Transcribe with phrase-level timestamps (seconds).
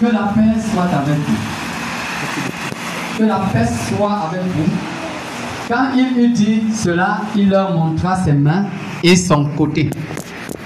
[0.00, 1.38] Que la paix soit avec vous.
[3.18, 4.70] Que la paix soit avec vous.
[5.68, 8.66] Quand il eut dit cela, il leur montra ses mains
[9.02, 9.90] et son côté.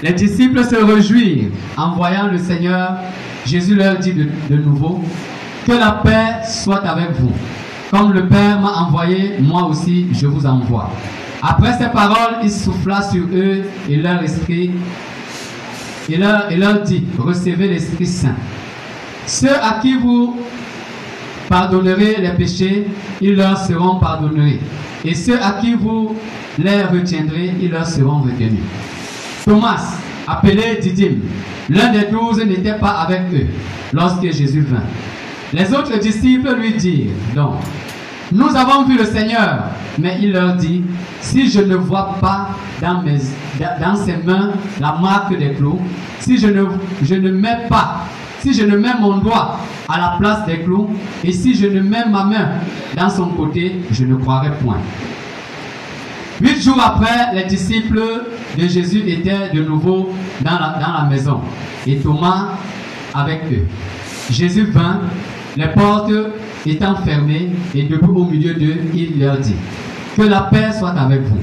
[0.03, 2.97] Les disciples se réjouirent en voyant le Seigneur.
[3.43, 5.03] Jésus leur dit de, nouveau,
[5.65, 7.31] que la paix soit avec vous.
[7.89, 10.91] Comme le Père m'a envoyé, moi aussi je vous envoie.
[11.41, 14.71] Après ces paroles, il souffla sur eux et leur esprit
[16.07, 18.35] et et leur dit, recevez l'Esprit Saint.
[19.25, 20.37] Ceux à qui vous
[21.49, 22.87] pardonnerez les péchés,
[23.21, 24.59] ils leur seront pardonnés.
[25.05, 26.15] Et ceux à qui vous
[26.57, 28.63] les retiendrez, ils leur seront retenus.
[29.45, 31.21] Thomas, appelé Didyme,
[31.69, 33.47] l'un des douze n'était pas avec eux
[33.93, 34.83] lorsque Jésus vint.
[35.53, 37.59] Les autres disciples lui dirent donc,
[38.31, 39.65] nous avons vu le Seigneur.
[39.99, 40.83] Mais il leur dit,
[41.21, 42.49] si je ne vois pas
[42.81, 43.03] dans,
[43.95, 44.51] ses mains
[44.81, 45.79] la marque des clous,
[46.19, 48.05] si je ne mets pas,
[48.43, 49.57] si je ne mets mon doigt
[49.87, 50.89] à la place des clous,
[51.23, 52.49] et si je ne mets ma main
[52.95, 54.79] dans son côté, je ne croirai point.
[56.41, 58.01] Huit jours après, les disciples
[58.57, 60.09] de Jésus étaient de nouveau
[60.41, 61.39] dans la, dans la maison,
[61.87, 62.49] et Thomas
[63.13, 63.65] avec eux.
[64.29, 64.99] Jésus vint,
[65.55, 66.11] les portes
[66.65, 69.55] étant fermées, et debout au milieu d'eux, il leur dit,
[70.17, 71.39] que la paix soit avec vous.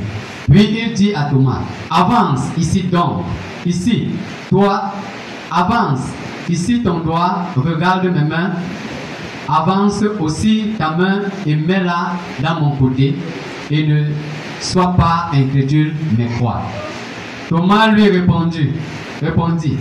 [0.51, 3.25] Puis il dit à Thomas, avance ici donc,
[3.65, 4.09] ici,
[4.51, 4.93] toi,
[5.51, 6.01] avance,
[6.51, 8.53] ici ton doigt, regarde mes mains,
[9.49, 13.15] avance aussi ta main et mets-la dans mon côté,
[13.71, 14.05] et ne
[14.61, 16.63] sois pas incrédule, mais crois.
[17.49, 18.71] Thomas lui répondit,
[19.23, 19.77] répondit,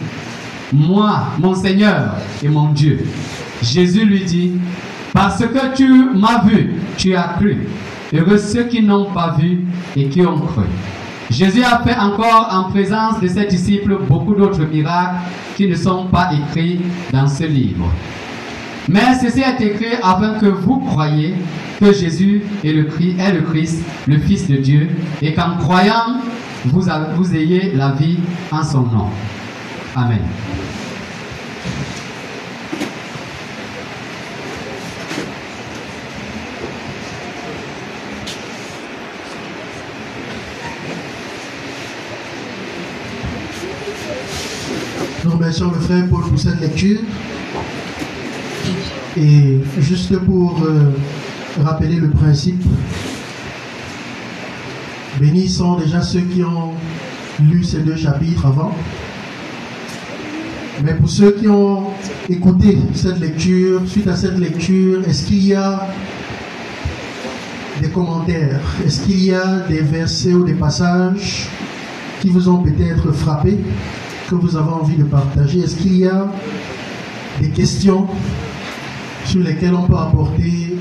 [0.72, 3.06] moi, mon Seigneur et mon Dieu.
[3.62, 4.54] Jésus lui dit,
[5.14, 7.68] parce que tu m'as vu, tu as cru.
[8.14, 10.64] Heureux ceux qui n'ont pas vu et qui ont cru.
[11.30, 15.18] Jésus a fait encore en présence de ses disciples beaucoup d'autres miracles
[15.56, 16.82] qui ne sont pas écrits
[17.14, 17.92] dans ce livre.
[18.88, 21.36] Mais ceci est écrit afin que vous croyiez
[21.80, 24.90] que Jésus est le, Christ, le Fils de Dieu,
[25.22, 26.18] et qu'en croyant,
[26.66, 28.18] vous ayez la vie
[28.52, 29.10] en son nom.
[29.96, 30.20] Amen.
[45.26, 47.00] Nous remercions le frère Paul pour cette lecture.
[49.18, 50.92] Et juste pour euh,
[51.64, 52.64] rappeler le principe,
[55.20, 56.74] bénis sont déjà ceux qui ont
[57.40, 58.76] lu ces deux chapitres avant.
[60.84, 61.88] Mais pour ceux qui ont
[62.30, 65.88] écouté cette lecture, suite à cette lecture, est-ce qu'il y a
[67.82, 68.62] des commentaires?
[68.86, 71.50] Est-ce qu'il y a des versets ou des passages
[72.22, 73.58] qui vous ont peut-être frappé,
[74.30, 76.28] que vous avez envie de partager Est-ce qu'il y a
[77.42, 78.06] des questions
[79.26, 80.76] sur lesquelles on peut apporter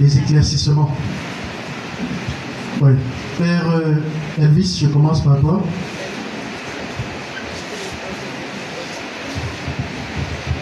[0.00, 0.90] des éclaircissements?
[2.80, 2.92] Oui.
[3.36, 3.94] Frère euh,
[4.40, 5.62] Elvis, je commence par toi.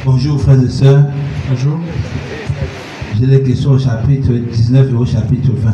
[0.04, 1.04] Bonjour frères et sœurs,
[1.48, 1.78] Bonjour.
[3.20, 5.70] j'ai des questions au chapitre 19 et au chapitre 20.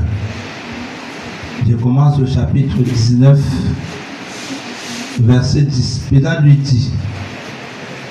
[1.66, 3.38] Je commence au chapitre 19,
[5.20, 6.06] verset 10.
[6.08, 6.90] Pilate lui dit,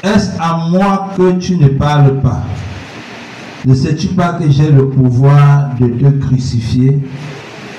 [0.03, 2.43] Est-ce à moi que tu ne parles pas?
[3.65, 6.99] Ne sais-tu pas que j'ai le pouvoir de te crucifier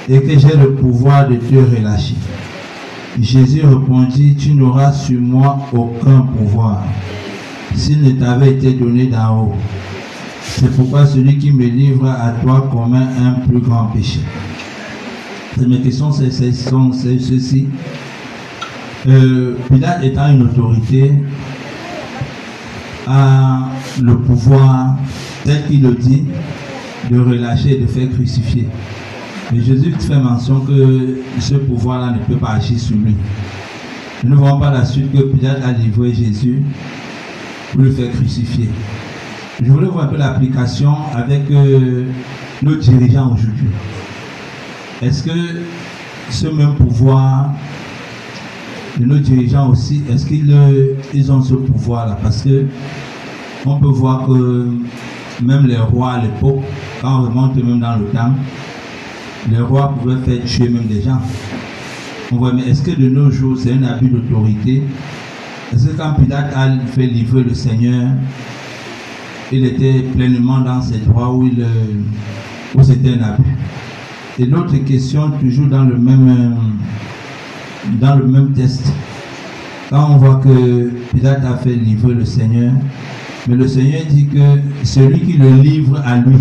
[0.09, 2.17] et que j'ai le pouvoir de te relâcher?
[3.21, 6.83] Jésus répondit, Tu n'auras sur moi aucun pouvoir
[7.75, 9.53] s'il ne t'avait été donné d'en haut.
[10.43, 14.21] C'est pourquoi celui qui me livre à toi commet un plus grand péché.
[15.57, 17.67] Mes questions, c'est ceci.
[19.05, 21.13] Pilate étant une autorité,
[23.07, 23.71] a
[24.03, 24.97] le pouvoir,
[25.45, 26.25] tel qu'il le dit,
[27.11, 28.69] de relâcher et de faire crucifier.
[29.53, 33.15] Mais Jésus fait mention que ce pouvoir-là ne peut pas agir sur lui.
[34.25, 36.63] Nous ne voyons pas la suite que Pilate a livré Jésus
[37.73, 38.69] pour le faire crucifier.
[39.63, 42.05] Je voulais voir un peu l'application avec euh,
[42.63, 43.69] nos dirigeants aujourd'hui.
[45.03, 45.63] Est-ce que
[46.31, 47.53] ce même pouvoir
[48.99, 52.19] de nos dirigeants aussi, est-ce qu'ils euh, ils ont ce pouvoir-là?
[52.23, 52.67] Parce que
[53.67, 54.69] on peut voir que
[55.43, 56.63] même les rois à l'époque,
[57.01, 58.35] quand on remonte même dans le temps,
[59.51, 61.21] les rois pouvaient faire tuer même des gens.
[62.33, 64.83] On voit, mais est-ce que de nos jours, c'est un abus d'autorité?
[65.73, 68.11] Est-ce que quand Pilate a fait livrer le Seigneur,
[69.53, 71.65] il était pleinement dans ses droits où, euh,
[72.75, 73.57] où c'était un abus?
[74.39, 76.51] Et l'autre question, toujours dans le même, euh,
[78.01, 78.93] dans le même test,
[79.91, 82.73] quand on voit que Pilate a fait livrer le Seigneur,
[83.47, 86.37] Mais le Seigneur dit que celui qui le livre à lui.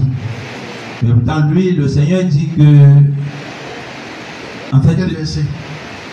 [1.02, 2.64] Mais pourtant, lui, le Seigneur dit que.
[4.76, 5.46] En fait, Quel verset?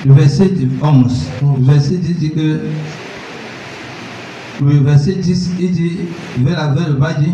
[0.07, 0.51] le verset
[0.83, 2.61] 11, le verset 10 dit que.
[4.63, 5.93] Le verset 10, il dit,
[6.39, 7.33] vers la vers le bas, dit,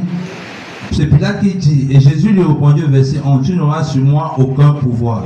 [0.92, 4.34] c'est Pilate qui dit, et Jésus lui répondit au verset 11, tu n'auras sur moi
[4.38, 5.24] aucun pouvoir,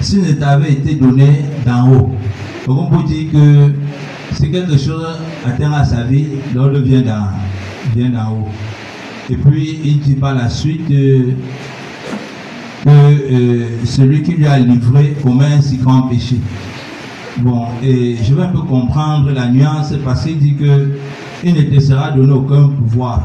[0.00, 2.10] s'il ne t'avait été donné d'en haut.
[2.66, 3.72] On peut dire que
[4.34, 5.06] si quelque chose
[5.46, 7.28] atteint à sa vie, l'ordre vient d'en
[7.94, 8.48] vient d'en haut.
[9.30, 11.32] Et puis il dit par la suite euh,
[12.84, 16.36] que euh, celui qui lui a livré commet un si grand péché.
[17.38, 20.88] Bon, et je vais un peu comprendre la nuance parce qu'il dit que
[21.44, 23.22] il ne te sera donné aucun pouvoir.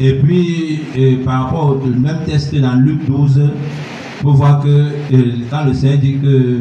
[0.00, 3.50] Et puis, euh, par rapport au même texte dans Luc 12,
[4.26, 4.90] on voir que
[5.50, 6.60] quand le Seigneur dit que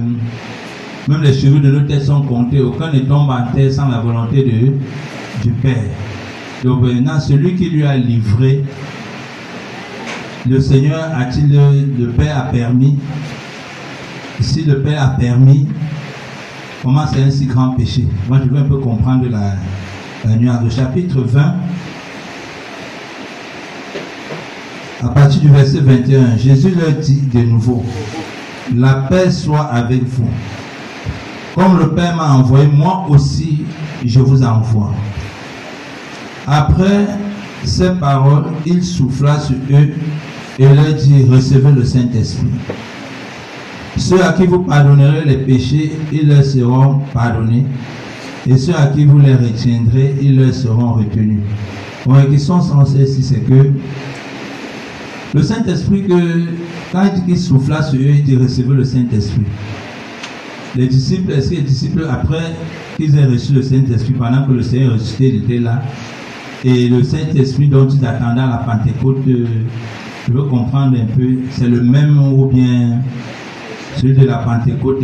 [1.07, 3.99] même les cheveux de nos têtes sont comptés, aucun ne tombe en terre sans la
[3.99, 5.83] volonté de, du Père.
[6.63, 8.63] Donc maintenant, celui qui lui a livré,
[10.47, 11.51] le Seigneur a-t-il,
[11.99, 12.97] le Père a permis,
[14.39, 15.67] si le Père a permis,
[16.81, 18.05] comment c'est un si grand péché?
[18.29, 19.55] Moi, je veux un peu comprendre la,
[20.25, 20.63] la nuance.
[20.63, 21.55] Le chapitre 20,
[25.03, 27.83] à partir du verset 21, Jésus leur dit de nouveau,
[28.73, 30.29] la paix soit avec vous.
[31.55, 33.65] Comme le Père m'a envoyé, moi aussi,
[34.05, 34.91] je vous envoie.
[36.47, 37.07] Après
[37.65, 39.89] ces paroles, il souffla sur eux
[40.57, 42.47] et leur dit, recevez le Saint-Esprit.
[43.97, 47.65] Ceux à qui vous pardonnerez les péchés, ils leur seront pardonnés.
[48.49, 51.41] Et ceux à qui vous les retiendrez, ils leur seront retenus.
[52.05, 53.71] Bon, la question sensée ici, c'est que
[55.33, 56.45] le Saint-Esprit, que
[56.91, 59.45] quand il dit qu'il souffla sur eux, il dit recevez le Saint-Esprit.
[60.75, 62.55] Les disciples, est-ce que les disciples, après
[62.97, 65.81] qu'ils aient reçu le Saint-Esprit, pendant que le Seigneur ressuscité, il était là,
[66.63, 69.45] et le Saint-Esprit dont ils attendaient à la Pentecôte, euh,
[70.27, 73.01] je veux comprendre un peu, c'est le même ou bien
[73.97, 75.03] celui de la Pentecôte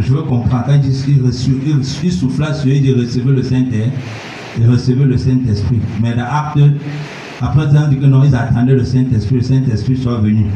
[0.00, 1.04] je veux comprendre quand il dit
[2.02, 5.80] il, souffla sur eux, il dit recevez le Saint-Esprit le Saint-Esprit.
[6.00, 6.58] Mais dans Acte,
[7.42, 10.46] après ça, on dit que non, ils attendaient le Saint-Esprit, le Saint-Esprit soit venu.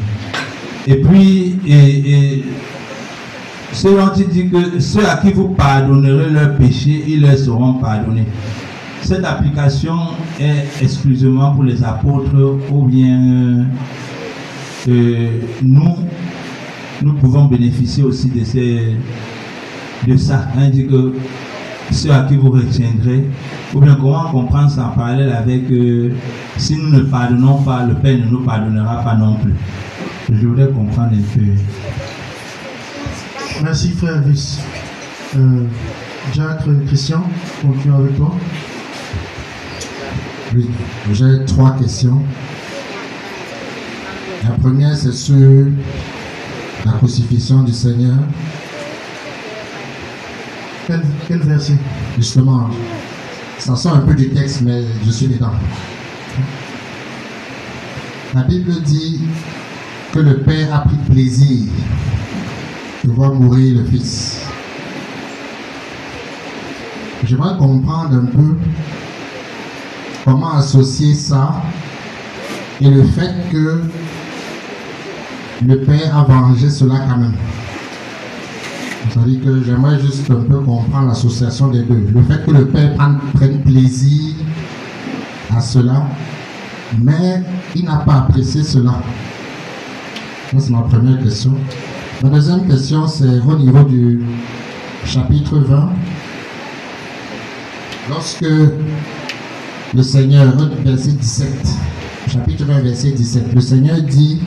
[0.86, 2.44] Et puis, et, et
[3.72, 7.74] ceux dont il dit que ceux à qui vous pardonnerez leurs péchés, ils leur seront
[7.74, 8.26] pardonnés.
[9.02, 9.96] Cette application
[10.40, 13.66] est exclusivement pour les apôtres ou bien
[14.88, 15.28] euh,
[15.62, 15.96] nous,
[17.02, 18.94] nous pouvons bénéficier aussi de, ces,
[20.06, 20.48] de ça.
[20.56, 21.12] Que
[21.90, 23.24] ceux à qui vous retiendrez,
[23.74, 26.12] ou bien comment comprendre ça en parallèle avec euh,
[26.56, 29.54] si nous ne pardonnons pas, le Père ne nous pardonnera pas non plus.
[30.30, 31.46] Je voudrais comprendre un peu.
[33.62, 34.60] Merci frère Vice.
[35.36, 35.64] Euh,
[36.34, 37.22] Jacques, Christian,
[37.62, 38.34] continuons avec toi.
[40.54, 40.68] Oui,
[41.12, 42.22] j'ai trois questions.
[44.44, 45.66] La première, c'est sur
[46.84, 48.16] la crucifixion du Seigneur.
[50.86, 51.02] Quel,
[51.40, 51.76] verset?
[52.16, 52.70] Justement,
[53.58, 55.50] ça sort un peu du texte, mais je suis dedans.
[58.32, 59.20] La Bible dit
[60.12, 61.66] que le Père a pris plaisir
[63.02, 64.42] de voir mourir le Fils.
[67.24, 68.56] J'aimerais comprendre un peu
[70.24, 71.62] comment associer ça
[72.80, 73.82] et le fait que
[75.66, 77.34] le Père a vengé cela quand même.
[79.10, 82.06] C'est-à-dire que j'aimerais juste un peu comprendre l'association des deux.
[82.14, 82.94] Le fait que le Père
[83.34, 84.34] prenne, plaisir
[85.54, 86.06] à cela,
[87.02, 87.42] mais
[87.74, 89.00] il n'a pas apprécié cela.
[90.50, 91.54] Ça, c'est ma première question.
[92.22, 94.22] Ma deuxième question, c'est au niveau du
[95.04, 95.90] chapitre 20.
[98.08, 98.46] Lorsque
[99.94, 101.48] le Seigneur, verset 17,
[102.28, 104.40] chapitre 20, verset 17, le Seigneur dit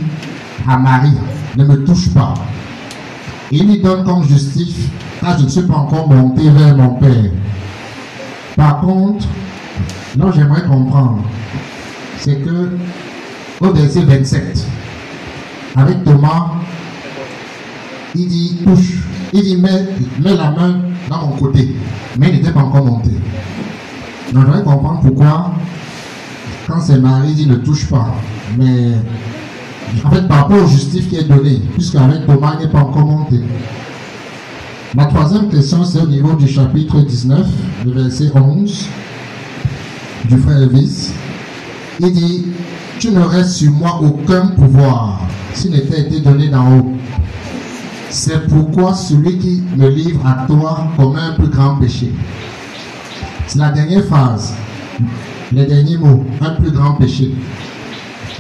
[0.68, 1.18] à Marie,
[1.58, 2.34] ne me touche pas.
[3.52, 4.90] Il lui donne comme justif,
[5.22, 7.32] car je ne suis pas encore monté vers mon Père.
[8.56, 9.26] Par contre,
[10.20, 11.24] où j'aimerais comprendre,
[12.20, 12.70] c'est que
[13.62, 14.66] au verset 27,
[15.76, 16.52] avec Thomas,
[18.16, 19.00] il dit touche,
[19.34, 19.88] il dit mets,
[20.20, 21.76] mets la main dans mon côté,
[22.18, 23.12] mais il n'était pas encore monté.
[24.32, 25.54] Donc j'aimerais comprendre pourquoi,
[26.68, 28.14] quand c'est Marie, il dit ne touche pas,
[28.58, 28.92] mais
[30.04, 33.06] en fait, par rapport au justif qui est donné, puisque avec Thomas, n'est pas encore
[33.06, 33.42] monté.
[34.96, 37.46] Ma troisième question, c'est au niveau du chapitre 19,
[37.86, 38.88] le verset 11
[40.26, 41.12] du frère Elvis.
[42.00, 42.46] Il dit
[43.00, 45.22] Tu n'aurais sur moi aucun pouvoir
[45.54, 46.94] s'il n'était été donné d'en haut.
[48.10, 52.12] C'est pourquoi celui qui me livre à toi commet un plus grand péché.
[53.46, 54.54] C'est la dernière phrase.
[55.52, 57.32] les derniers mots, un plus grand péché.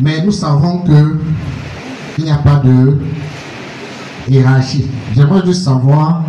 [0.01, 1.19] Mais nous savons que
[2.17, 2.97] il n'y a pas de
[4.29, 4.85] hiérarchie.
[5.15, 6.23] J'aimerais juste savoir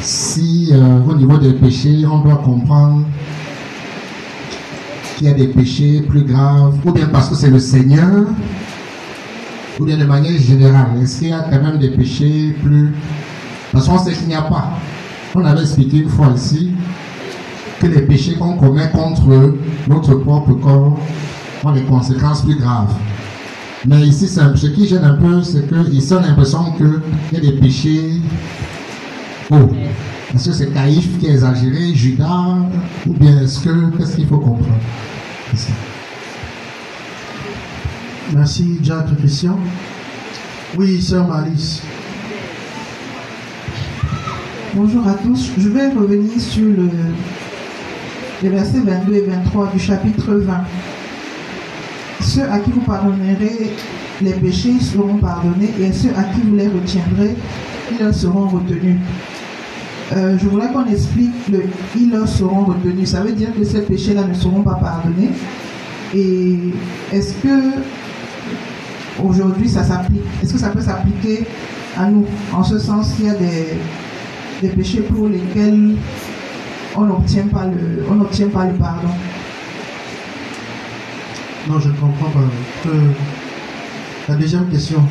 [0.00, 3.04] si euh, au niveau des péchés, on doit comprendre
[5.16, 8.26] qu'il y a des péchés plus graves, ou bien parce que c'est le Seigneur,
[9.78, 11.02] ou bien de manière générale.
[11.02, 12.94] Est-ce qu'il y a quand même des péchés plus...
[13.72, 14.70] Parce qu'on sait qu'il n'y a pas.
[15.34, 16.72] On avait expliqué une fois ici
[17.80, 19.56] que les péchés qu'on commet contre
[19.88, 20.98] notre propre corps
[21.64, 22.94] ont des conséquences plus graves.
[23.86, 27.00] Mais ici, ce qui gêne un peu, c'est qu'ils ont l'impression qu'il
[27.32, 28.20] y a des péchés
[29.50, 29.70] Oh,
[30.34, 32.58] est-ce que c'est Caïphe qui a exagéré, Judas,
[33.06, 34.78] ou bien est-ce que, qu'est-ce qu'il faut comprendre?
[38.34, 39.58] Merci, Jacques Christian.
[40.76, 41.80] Oui, sœur Malice.
[44.74, 45.50] Bonjour à tous.
[45.56, 46.90] Je vais revenir sur le,
[48.42, 50.54] les versets 22 et 23 du chapitre 20.
[52.28, 53.72] Ceux à qui vous pardonnerez
[54.20, 57.34] les péchés seront pardonnés et ceux à qui vous les retiendrez,
[57.90, 58.98] ils seront retenus.
[60.12, 61.62] Euh, je voudrais qu'on explique le
[61.96, 63.08] ils leur seront retenus.
[63.08, 65.30] Ça veut dire que ces péchés-là ne seront pas pardonnés.
[66.14, 66.58] Et
[67.14, 67.48] est-ce que
[69.24, 70.20] aujourd'hui ça s'applique?
[70.42, 71.46] Est-ce que ça peut s'appliquer
[71.96, 72.26] à nous?
[72.52, 73.34] En ce sens, il y a
[74.60, 75.94] des, péchés pour lesquels
[76.94, 79.08] on n'obtient pas le pardon.
[81.68, 82.90] Non, je ne comprends pas.
[84.28, 85.02] la deuxième question.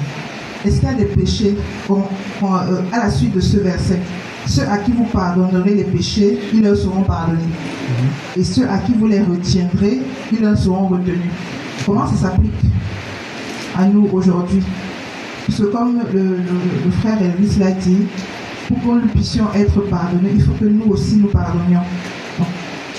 [0.66, 1.56] Est-ce qu'il y a des péchés
[1.90, 4.00] euh, à la suite de ce verset?
[4.48, 7.42] Ceux à qui vous pardonnerez les péchés, ils leur seront pardonnés.
[8.36, 10.00] Et ceux à qui vous les retiendrez,
[10.32, 11.20] ils leur seront retenus.
[11.86, 12.52] Comment ça s'applique
[13.78, 14.64] à nous aujourd'hui?
[15.46, 16.38] Parce que comme le,
[17.02, 18.00] frère Elvis l'a dit,
[18.68, 21.82] pour que nous puissions être pardonnés, il faut que nous aussi nous pardonnions.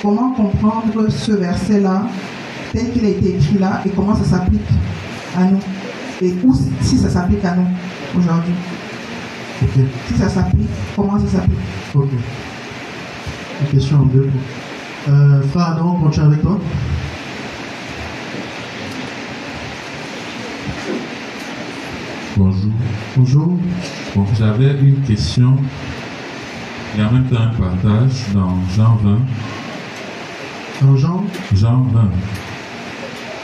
[0.00, 2.06] comment comprendre ce verset-là,
[2.72, 4.68] tel qu'il a été écrit là, et comment ça s'applique
[5.36, 5.60] à nous
[6.20, 7.66] Et où, si ça s'applique à nous
[8.18, 8.54] aujourd'hui
[10.06, 11.58] si ça s'applique, comment ça s'applique
[11.94, 12.08] Ok.
[13.60, 14.30] Une question en deux.
[15.08, 16.58] Euh, Frère on continue avec toi.
[22.36, 22.70] Bonjour.
[23.16, 23.58] Bonjour.
[24.14, 25.56] Bon, j'avais une question
[26.96, 29.18] et en même temps un partage dans Jean 20.
[30.82, 32.10] Dans Jean Jean 20.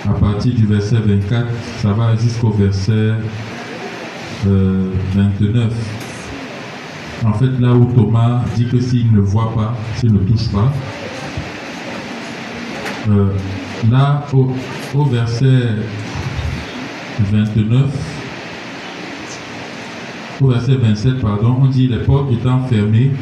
[0.06, 1.46] À partir du verset 24,
[1.80, 3.12] ça va jusqu'au verset
[4.44, 5.54] 29.
[5.54, 5.68] Euh,
[7.26, 10.70] en fait, là où Thomas dit que s'il ne voit pas, s'il ne touche pas,
[13.08, 13.28] euh,
[13.90, 15.68] là au, verset
[17.20, 17.90] 29,
[20.42, 23.12] au verset 27, pardon, on dit les portes étant fermées,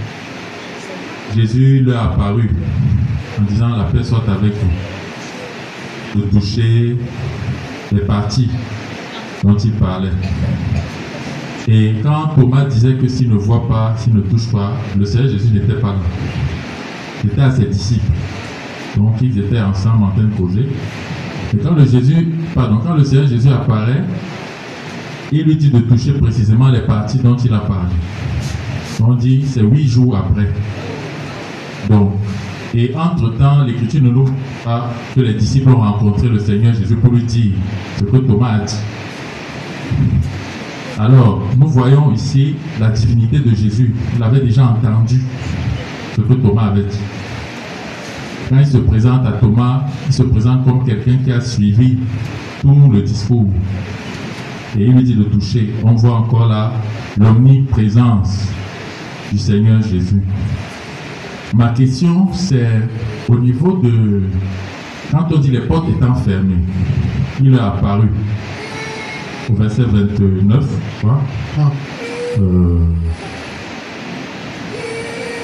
[1.37, 2.51] Jésus leur a apparu
[3.39, 5.02] en disant la paix soit avec vous.
[6.15, 6.97] De toucher
[7.91, 8.51] les parties
[9.43, 10.11] dont il parlait.
[11.69, 15.29] Et quand Thomas disait que s'il ne voit pas, s'il ne touche pas, le Seigneur
[15.29, 16.01] Jésus n'était pas là.
[17.25, 18.13] Il était à ses disciples.
[18.97, 20.67] Donc ils étaient ensemble en train de causer.
[21.55, 24.05] Et quand le, Jésus, pardon, quand le Seigneur Jésus apparaît,
[25.31, 27.95] il lui dit de toucher précisément les parties dont il a parlé.
[29.01, 30.49] On dit c'est huit jours après.
[31.89, 32.13] Donc,
[32.75, 34.25] et entre-temps, l'Écriture ne nous
[34.65, 37.53] pas que les disciples ont rencontré le Seigneur Jésus pour lui dire
[37.99, 38.77] ce que Thomas a dit.
[40.99, 43.95] Alors, nous voyons ici la divinité de Jésus.
[44.17, 45.21] Il avait déjà entendu
[46.17, 46.99] ce que Thomas avait dit.
[48.49, 51.99] Quand il se présente à Thomas, il se présente comme quelqu'un qui a suivi
[52.63, 53.51] tout le discours.
[54.79, 55.75] Et il lui dit de toucher.
[55.85, 56.73] On voit encore là
[57.19, 58.49] l'omniprésence
[59.31, 60.23] du Seigneur Jésus.
[61.55, 62.67] Ma question, c'est
[63.29, 64.23] au niveau de...
[65.11, 66.65] Quand on dit les portes étant fermées,
[67.43, 68.09] il est apparu
[69.51, 70.65] au verset 29,
[72.39, 72.79] euh,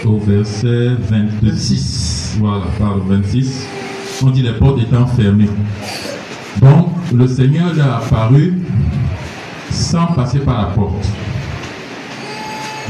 [0.06, 3.66] au verset 26, voilà, par 26,
[4.24, 5.50] on dit les portes étant fermées.
[6.62, 8.62] Donc, le Seigneur est apparu
[9.70, 11.06] sans passer par la porte.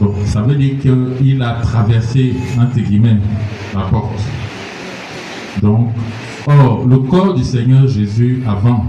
[0.01, 3.17] Donc, ça veut dire qu'il a traversé, entre guillemets,
[3.75, 4.21] la porte.
[5.63, 5.91] Donc,
[6.47, 8.87] or, le corps du Seigneur Jésus avant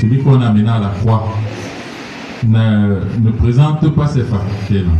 [0.00, 1.28] celui qu'on a mené à la croix,
[2.46, 4.90] ne, présente pas ces facultés-là.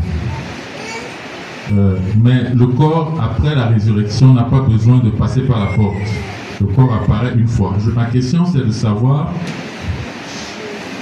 [1.72, 5.94] Euh, mais le corps, après la résurrection, n'a pas besoin de passer par la porte.
[6.60, 7.74] Le corps apparaît une fois.
[7.94, 9.32] ma question, c'est de savoir,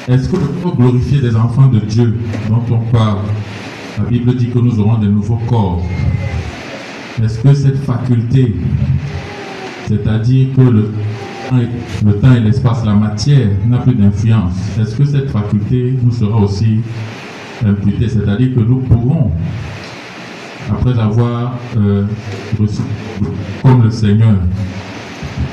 [0.09, 2.18] est-ce que le corps glorifié des enfants de Dieu
[2.49, 3.18] dont on parle,
[3.99, 5.83] la Bible dit que nous aurons de nouveaux corps,
[7.23, 8.55] est-ce que cette faculté
[9.87, 10.93] C'est-à-dire que le,
[12.21, 14.55] temps et l'espace, la matière n'a plus d'influence.
[14.79, 16.81] Est-ce que cette faculté nous sera aussi
[17.65, 18.09] imputée?
[18.09, 19.33] C'est-à-dire que nous pourrons,
[20.71, 22.05] après avoir euh,
[22.61, 22.83] reçu,
[23.62, 24.35] comme le Seigneur,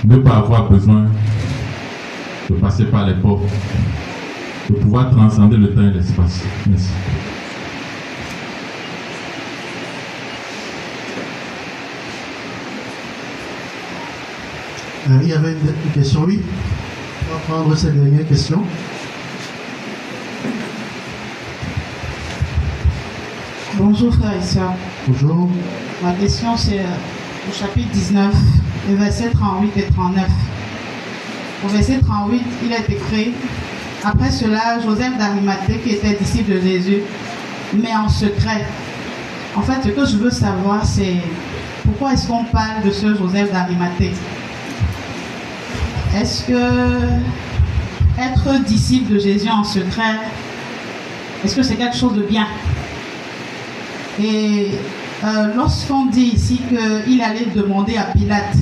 [0.04, 1.06] ne pas avoir besoin
[2.50, 3.44] de passer par les portes,
[4.70, 6.44] de pouvoir transcender le temps et l'espace.
[6.70, 6.90] Merci.
[15.10, 16.40] Il y avait une, question, oui.
[17.30, 18.64] On va prendre cette dernière question.
[23.76, 24.74] Bonjour frères et sœurs.
[25.08, 25.50] Bonjour.
[26.02, 28.34] Ma question c'est euh, au chapitre 19,
[28.90, 30.26] les versets 38 et 39.
[31.66, 33.34] Au verset 38, il est écrit
[34.04, 37.02] Après cela, Joseph d'Arimathée, qui était disciple de Jésus,
[37.74, 38.66] mais en secret.
[39.56, 41.18] En fait, ce que je veux savoir, c'est
[41.84, 44.14] pourquoi est-ce qu'on parle de ce Joseph d'Arimathée?
[46.16, 46.54] Est-ce que
[48.20, 50.20] être disciple de Jésus en secret,
[51.44, 52.48] est-ce que c'est quelque chose de bien?
[54.22, 54.68] Et
[55.24, 58.56] euh, lorsqu'on dit ici qu'il allait demander à Pilate,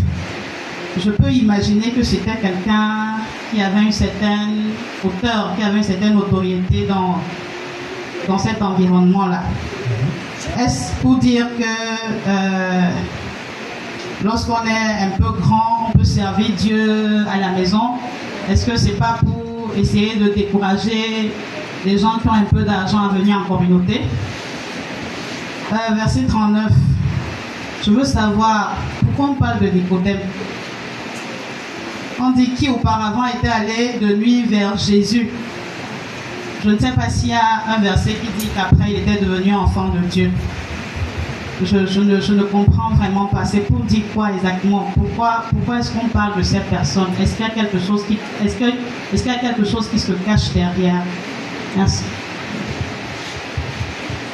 [0.98, 3.16] je peux imaginer que c'était quelqu'un
[3.52, 4.72] qui avait une certaine
[5.04, 7.18] hauteur, qui avait une certaine autorité dans,
[8.38, 9.44] cet environnement-là.
[10.58, 11.64] Est-ce pour dire que
[12.30, 12.90] euh,
[14.24, 17.94] lorsqu'on est un peu grand, on peut servir Dieu à la maison.
[18.50, 21.32] Est-ce que c'est pas pour essayer de décourager
[21.86, 24.02] les gens qui ont un peu d'argent à venir en communauté?
[25.72, 26.72] Euh, Verset 39.
[27.84, 30.20] Je veux savoir pourquoi on parle de Nicodème?
[32.20, 35.30] On dit qui auparavant était allé de nuit vers Jésus?
[36.64, 39.56] Je ne sais pas s'il y a un verset qui dit qu'après il était devenu
[39.56, 40.30] enfant de Dieu
[41.66, 43.46] je, ne, comprends vraiment pas.
[43.46, 44.92] C'est pour dire quoi exactement?
[44.94, 47.08] Pourquoi, pourquoi est-ce qu'on parle de cette personne?
[47.20, 48.66] Est-ce qu'il y a quelque chose qui, est-ce que,
[49.14, 51.04] est-ce qu'il y a quelque chose qui se cache derrière?
[51.76, 52.04] Merci.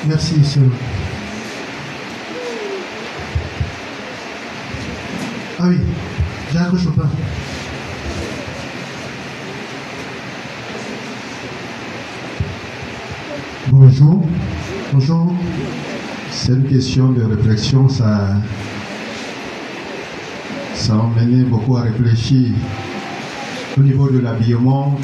[0.06, 0.72] Merci, monsieur.
[5.60, 5.80] Ah oui,
[6.54, 7.10] Jacques Chopin.
[13.70, 14.24] Bonjour.
[14.94, 15.34] Bonjour.
[16.40, 18.36] C'est une question de réflexion, ça,
[20.76, 22.52] ça a mené beaucoup à réfléchir
[23.76, 24.98] au niveau de l'habillement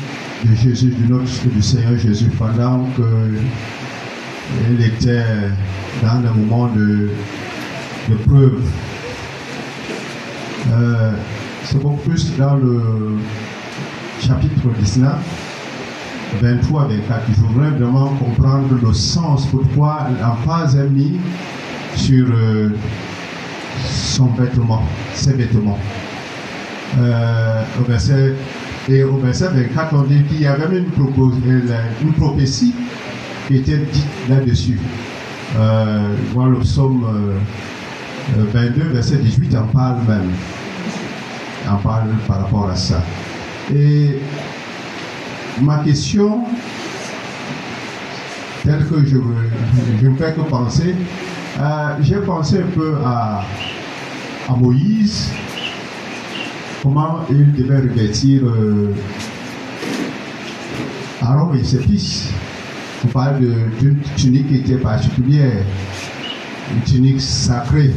[0.45, 5.25] de Jésus, du, notre, du Seigneur Jésus, pendant qu'il était
[6.03, 7.09] dans un moment de,
[8.09, 8.61] de preuve.
[10.71, 11.13] Euh,
[11.65, 13.17] c'est beaucoup plus dans le
[14.21, 15.42] chapitre 19
[16.41, 17.21] 23, 24.
[17.35, 21.19] Je voudrais vraiment comprendre le sens, pourquoi l'emphase est mise
[21.95, 22.69] sur euh,
[23.85, 25.79] son vêtement, ses vêtements?
[26.99, 28.35] Euh, au verset,
[28.87, 31.71] et au verset 24, on dit qu'il y avait même une,
[32.03, 32.73] une prophétie
[33.47, 34.79] qui était dite là-dessus.
[35.57, 37.05] Euh, voilà le psaume
[38.35, 40.31] 22, euh, verset 18, en parle même.
[41.69, 43.03] En parle par rapport à ça.
[43.73, 44.19] Et
[45.61, 46.43] ma question,
[48.63, 49.17] telle que je,
[50.01, 50.95] je ne fais que penser,
[51.59, 53.43] euh, j'ai pensé un peu à,
[54.49, 55.29] à, Moïse,
[56.81, 58.93] comment il devait revêtir euh,
[61.21, 62.29] Aaron et ses fils?
[63.05, 63.41] On parle
[63.79, 65.63] d'une tunique qui était particulière,
[66.73, 67.91] une tunique sacrée,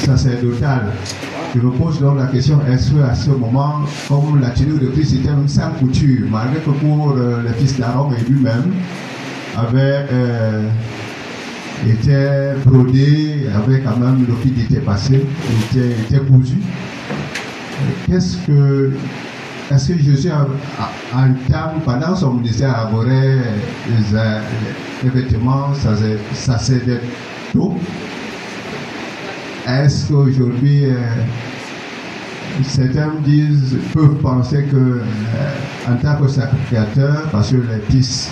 [0.00, 0.92] sacerdotale.
[1.54, 5.14] Je me pose donc la question, est-ce qu'à ce moment, comme la tenue de Christ
[5.14, 8.72] était une sans couture, malgré que pour euh, le fils d'Aaron et lui-même,
[9.56, 10.68] avait euh,
[11.86, 15.26] été brodé, avait quand même le fil était passé,
[15.72, 16.58] était, était cousu.
[18.06, 18.92] Qu'est-ce que
[19.72, 20.46] est-ce que Jésus a,
[21.16, 23.38] en temps, pendant son ministère, arborait
[23.88, 24.18] les,
[25.04, 25.72] les, vêtements
[26.34, 27.76] sacerdotaux
[29.78, 30.96] est-ce qu'aujourd'hui, euh,
[32.62, 38.30] certains disent, peuvent penser que, euh, tant que sacrificateur, parce que les fils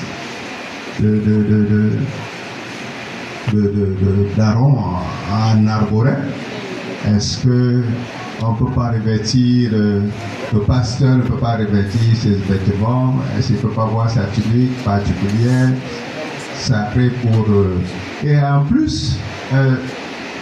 [1.01, 1.21] de,
[4.37, 4.79] d'Aaron
[5.33, 6.19] en arboraient,
[7.09, 7.83] est-ce que
[8.41, 10.03] on ne peut pas revêtir, euh,
[10.53, 14.25] le pasteur ne peut pas revêtir ses vêtements, est-ce qu'il ne peut pas avoir sa
[14.27, 15.71] tunique particulière,
[16.55, 17.47] sacrée pour...
[18.25, 19.17] et en plus,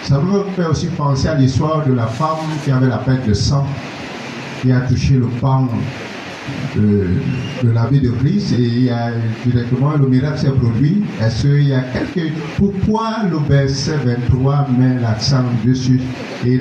[0.06, 3.34] ça me fait aussi penser à l'histoire de la femme qui avait la perte de
[3.34, 3.66] sang,
[4.62, 5.68] qui a touché le pan
[6.76, 9.10] de l'abbé de Christ et il y a
[9.44, 11.02] directement le miracle s'est produit.
[11.20, 11.80] Est-ce qu'il y a
[12.14, 12.34] quelque.
[12.56, 16.00] Pourquoi le verset 23 met l'accent dessus
[16.46, 16.60] et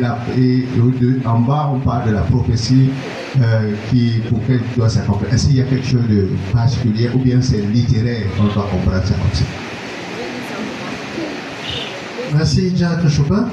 [1.26, 2.90] en bas on parle de la prophétie
[3.40, 5.32] euh, qui, pour qu'elle doit s'accomplir?
[5.32, 8.26] Est-ce qu'il y a quelque chose de particulier ou bien c'est littéraire?
[8.40, 9.46] On doit comprendre ça comme ça.
[12.34, 13.48] Merci Jacques Chopin.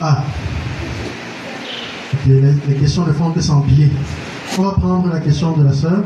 [0.00, 0.24] Ah,
[2.26, 3.90] les, questions ne font que s'empiler.
[4.58, 6.02] On va prendre la question de la sœur.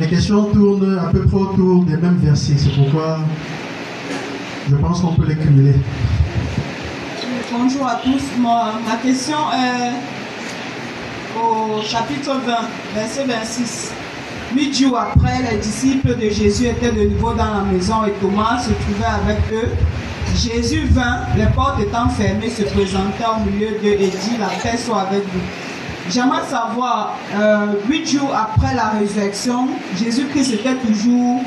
[0.00, 2.54] Les questions tournent à peu près autour des mêmes versets.
[2.56, 3.18] C'est pourquoi
[4.68, 5.74] je pense qu'on peut les cumuler.
[7.52, 8.22] Bonjour à tous.
[8.40, 9.92] ma question est
[11.38, 12.54] au chapitre 20,
[12.94, 14.03] verset 26.
[14.54, 18.60] Huit jours après, les disciples de Jésus étaient de nouveau dans la maison et Thomas
[18.60, 19.68] se trouvait avec eux.
[20.36, 24.76] Jésus vint, les portes étant fermées, se présenta au milieu d'eux et dit, la paix
[24.76, 25.40] soit avec vous.
[26.08, 31.42] J'aimerais savoir, euh, huit jours après la résurrection, Jésus-Christ était toujours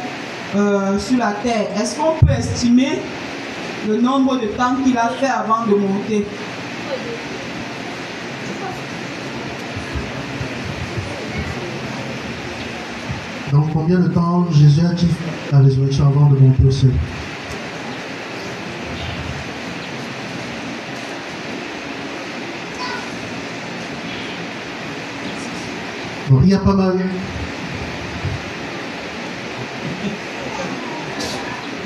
[0.57, 1.67] euh, sur la terre.
[1.79, 2.99] Est-ce qu'on peut estimer
[3.87, 6.25] le nombre de temps qu'il a fait avant de monter?
[13.51, 15.07] Donc combien de temps Jésus a dit
[15.51, 16.91] la résurrection avant de monter au ciel
[26.47, 26.97] il y a pas mal.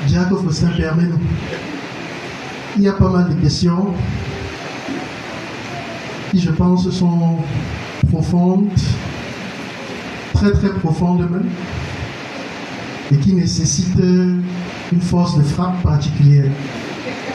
[0.06, 1.18] Jacob Faustin, permet-nous.
[2.76, 3.88] Il y a pas mal de questions
[6.30, 7.38] qui, je pense, sont
[8.12, 8.68] profondes,
[10.42, 11.48] très très profondes même,
[13.12, 14.02] et qui nécessitent
[14.92, 16.50] une force de frappe particulière.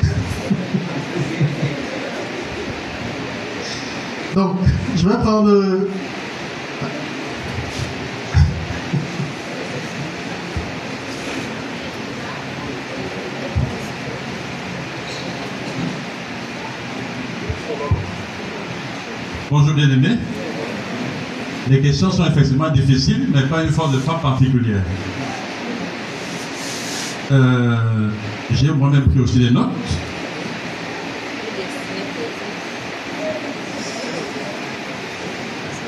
[4.35, 4.57] Donc,
[4.97, 5.87] je vais prendre
[19.49, 20.17] Bonjour bien-aimés.
[21.69, 24.83] Les questions sont effectivement difficiles, mais pas une force de frappe particulière.
[27.31, 28.09] Euh,
[28.51, 29.67] j'ai moi-même pris aussi des notes.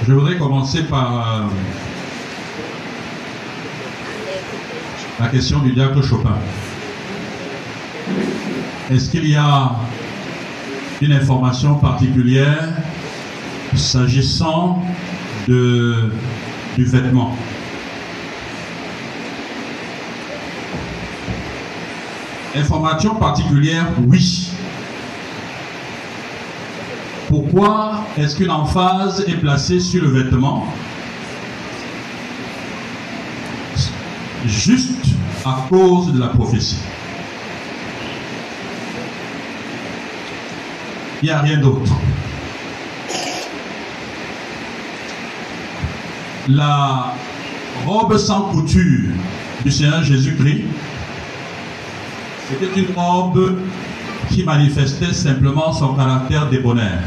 [0.06, 1.44] Je voudrais commencer par euh,
[5.20, 6.36] la question du diacre Chopin.
[8.92, 9.72] Est-ce qu'il y a
[11.02, 12.70] une information particulière
[13.76, 14.82] s'agissant
[15.47, 16.12] de,
[16.75, 17.36] du vêtement.
[22.56, 24.52] Information particulière, oui.
[27.28, 30.65] Pourquoi est-ce qu'une emphase est placée sur le vêtement?
[34.45, 35.06] Juste
[35.45, 36.80] à cause de la prophétie.
[41.21, 41.91] Il n'y a rien d'autre.
[46.49, 47.13] La
[47.85, 49.09] robe sans couture
[49.63, 50.63] du Seigneur Jésus-Christ,
[52.49, 53.59] c'était une robe
[54.29, 57.03] qui manifestait simplement son caractère débonnaire,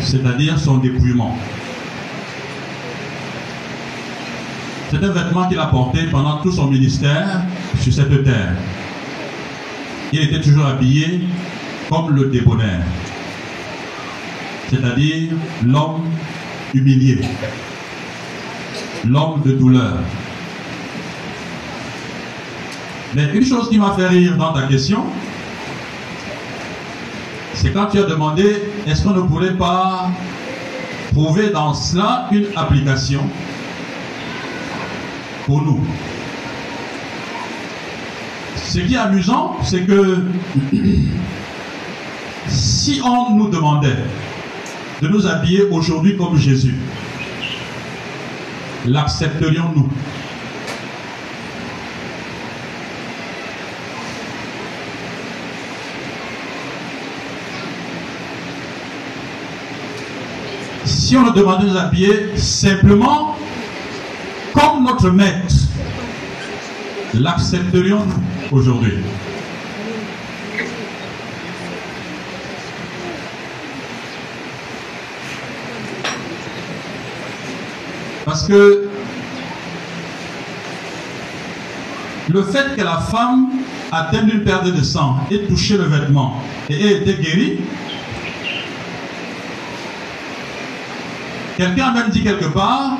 [0.00, 1.36] c'est-à-dire son dépouillement.
[4.90, 7.42] C'est un vêtement qu'il a porté pendant tout son ministère
[7.80, 8.54] sur cette terre.
[10.12, 11.22] Il était toujours habillé
[11.88, 12.84] comme le débonnaire,
[14.70, 15.32] c'est-à-dire
[15.64, 16.02] l'homme
[16.74, 17.20] humilié,
[19.06, 19.98] l'homme de douleur.
[23.14, 25.04] Mais une chose qui m'a fait rire dans ta question,
[27.54, 30.10] c'est quand tu as demandé est-ce qu'on ne pourrait pas
[31.12, 33.22] trouver dans cela une application
[35.46, 35.80] pour nous?
[38.56, 40.24] Ce qui est amusant, c'est que
[42.48, 44.02] si on nous demandait
[45.02, 46.74] de nous habiller aujourd'hui comme Jésus.
[48.86, 49.88] L'accepterions-nous?
[60.84, 63.36] Si on nous demandait de nous habiller simplement
[64.52, 65.54] comme notre maître,
[67.14, 68.94] l'accepterions-nous aujourd'hui?
[78.34, 78.88] Parce que
[82.30, 83.46] le fait que la femme
[83.92, 87.60] atteinte une perte de sang ait touché le vêtement et ait été guérie,
[91.56, 92.98] quelqu'un a même dit quelque part,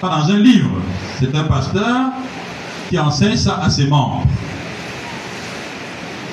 [0.00, 0.82] pas dans un livre,
[1.20, 2.10] c'est un pasteur
[2.90, 4.24] qui enseigne ça à ses membres.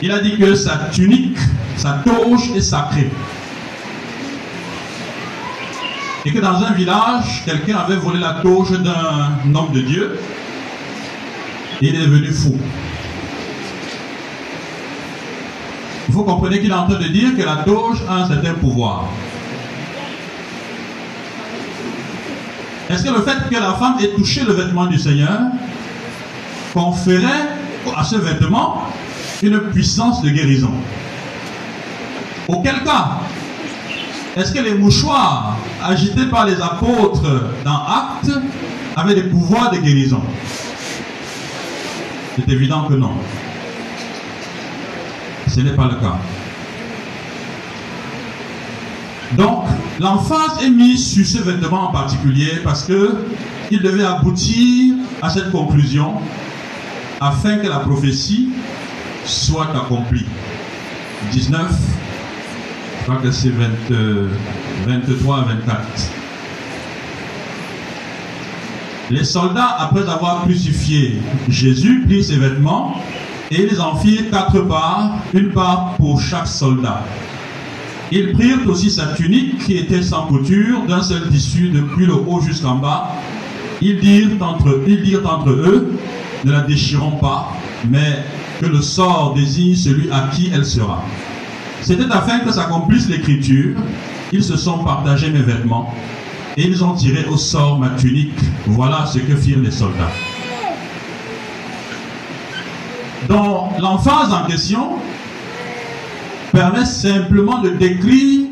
[0.01, 1.37] Il a dit que sa tunique,
[1.77, 3.11] sa toge est sacrée.
[6.23, 10.19] Et que dans un village, quelqu'un avait volé la toge d'un homme de Dieu
[11.81, 12.55] et il est devenu fou.
[16.07, 18.53] Il faut comprendre qu'il est en train de dire que la toge a un certain
[18.53, 19.05] pouvoir.
[22.89, 25.39] Est-ce que le fait que la femme ait touché le vêtement du Seigneur
[26.73, 27.47] conférait
[27.95, 28.83] à ce vêtement
[29.41, 30.73] une puissance de guérison?
[32.47, 33.21] Auquel cas,
[34.35, 37.23] est-ce que les mouchoirs agités par les apôtres
[37.63, 38.31] dans Actes
[38.95, 40.21] avaient des pouvoirs de guérison
[42.35, 43.13] C'est évident que non.
[45.47, 46.17] Ce n'est pas le cas.
[49.37, 49.65] Donc,
[49.99, 53.25] l'emphase est mise sur ce vêtement en particulier parce que
[53.69, 56.15] il devait aboutir à cette conclusion
[57.21, 58.49] afin que la prophétie
[59.25, 60.25] soit accomplie.
[61.31, 61.71] 19,
[63.01, 63.51] je crois que c'est
[64.85, 65.81] 23 à 24.
[69.09, 71.17] Les soldats, après avoir crucifié
[71.49, 72.95] Jésus, prirent ses vêtements
[73.49, 77.03] et ils en firent quatre parts, une part pour chaque soldat.
[78.11, 82.39] Ils prirent aussi sa tunique qui était sans couture, d'un seul tissu depuis le haut
[82.39, 83.09] jusqu'en bas.
[83.81, 85.91] Ils dirent, entre, ils dirent entre eux,
[86.45, 87.51] ne la déchirons pas,
[87.89, 88.19] mais
[88.59, 91.03] que le sort désigne celui à qui elle sera.
[91.81, 93.75] C'était afin que s'accomplisse l'écriture.
[94.31, 95.93] Ils se sont partagés mes vêtements
[96.57, 98.37] et ils ont tiré au sort ma tunique.
[98.67, 100.11] Voilà ce que firent les soldats.
[103.27, 104.93] Donc l'emphase en question
[106.51, 108.47] permet simplement de décrire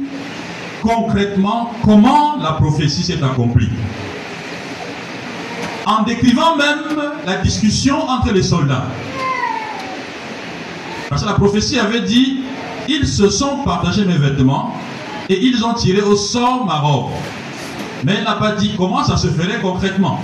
[0.82, 3.70] concrètement comment la prophétie s'est accomplie.
[5.86, 8.86] En décrivant même la discussion entre les soldats.
[11.10, 12.42] Parce que la prophétie avait dit,
[12.90, 14.74] ils se sont partagés mes vêtements
[15.30, 17.12] et ils ont tiré au sort ma robe.
[18.04, 20.20] Mais elle n'a pas dit comment ça se ferait concrètement.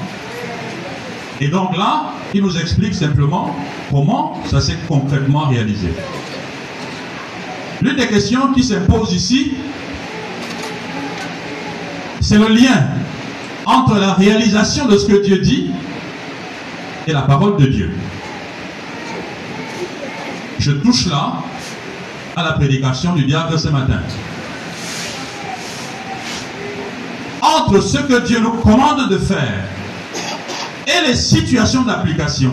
[1.39, 3.55] Et donc là, il nous explique simplement
[3.91, 5.89] comment ça s'est concrètement réalisé.
[7.81, 9.53] L'une des questions qui s'impose ici,
[12.19, 12.87] c'est le lien
[13.65, 15.71] entre la réalisation de ce que Dieu dit
[17.05, 17.95] et la parole de Dieu.
[20.57, 21.43] Je touche là
[22.35, 23.99] à la prédication du diable ce matin.
[27.41, 29.63] Entre ce que Dieu nous commande de faire
[30.87, 32.51] et les situations d'application,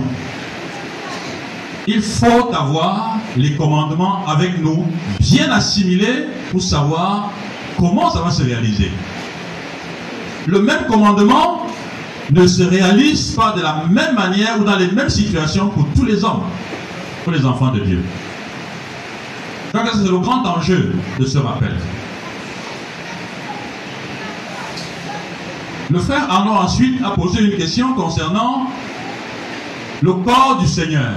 [1.87, 4.87] il faut avoir les commandements avec nous
[5.18, 7.31] bien assimilés pour savoir
[7.79, 8.90] comment ça va se réaliser.
[10.47, 11.66] Le même commandement
[12.31, 16.05] ne se réalise pas de la même manière ou dans les mêmes situations pour tous
[16.05, 16.45] les hommes,
[17.25, 18.03] pour les enfants de Dieu.
[19.73, 21.75] Donc c'est le grand enjeu de ce rappel?
[25.91, 28.69] Le frère Arnaud ensuite a posé une question concernant
[30.03, 31.13] le corps du Seigneur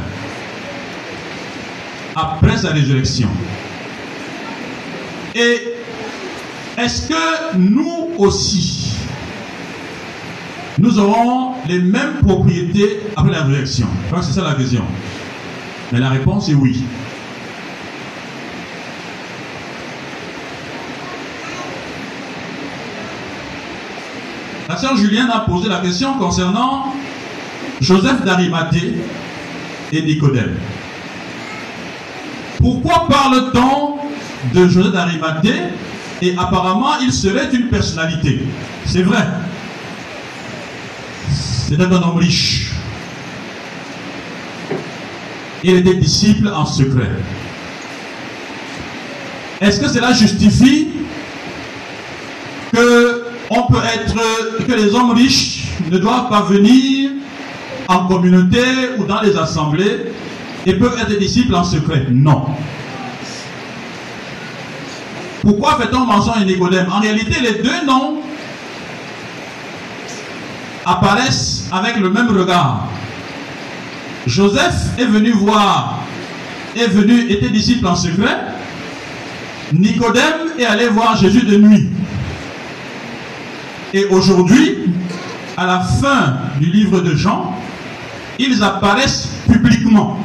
[2.15, 3.30] après sa résurrection.
[5.34, 5.74] Et
[6.78, 8.94] est-ce que nous aussi,
[10.78, 13.88] nous aurons les mêmes propriétés après la résurrection?
[14.22, 14.84] C'est ça la question.
[15.91, 16.84] Mais la réponse est oui.
[24.75, 26.93] La sœur Julienne a posé la question concernant
[27.79, 28.95] Joseph d'Arimathée
[29.93, 30.57] et Nicodème.
[32.57, 33.99] Pourquoi parle-t-on
[34.53, 35.61] de Joseph d'Arimathée
[36.21, 38.41] et apparemment il serait une personnalité?
[38.85, 39.25] C'est vrai.
[41.31, 42.71] C'était un homme riche.
[45.63, 47.11] Il était disciple en secret.
[49.61, 50.89] Est-ce que cela justifie
[52.73, 53.14] que
[53.49, 57.12] on peut être que les hommes riches ne doivent pas venir
[57.88, 58.63] en communauté
[58.97, 60.12] ou dans les assemblées
[60.65, 62.45] et peuvent être disciples en secret Non.
[65.41, 66.88] Pourquoi fait-on mention à Nicodème?
[66.91, 68.17] En réalité, les deux noms
[70.86, 72.88] apparaissent avec le même regard.
[74.25, 75.99] Joseph est venu voir,
[76.75, 78.38] est venu, était disciple en secret.
[79.71, 81.89] Nicodème est allé voir Jésus de nuit.
[83.95, 84.93] Et aujourd'hui,
[85.55, 87.55] à la fin du livre de Jean,
[88.38, 90.19] ils apparaissent publiquement.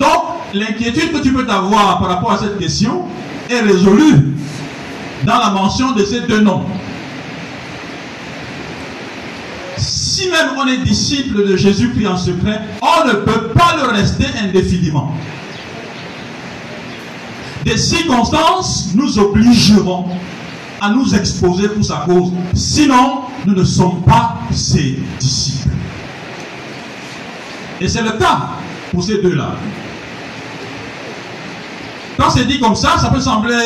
[0.00, 0.22] Donc,
[0.54, 3.02] l'inquiétude que tu peux avoir par rapport à cette question,
[3.50, 4.32] est résolu
[5.26, 6.64] dans la mention de ces deux noms.
[9.76, 14.24] Si même on est disciple de Jésus-Christ en secret, on ne peut pas le rester
[14.42, 15.14] indéfiniment.
[17.64, 20.06] Des circonstances nous obligeront
[20.80, 22.30] à nous exposer pour sa cause.
[22.52, 25.70] Sinon, nous ne sommes pas ses disciples.
[27.80, 28.50] Et c'est le cas
[28.92, 29.52] pour ces deux-là.
[32.18, 33.56] Quand c'est dit comme ça, ça peut sembler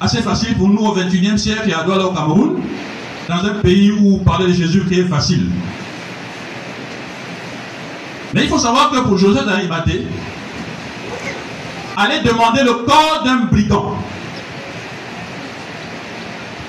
[0.00, 2.60] assez facile pour nous au 21e siècle et à Douala au Cameroun,
[3.28, 5.48] dans un pays où parler de Jésus est facile.
[8.34, 10.06] Mais il faut savoir que pour Joseph d'Arimathée,
[11.96, 13.94] aller demander le corps d'un brigand,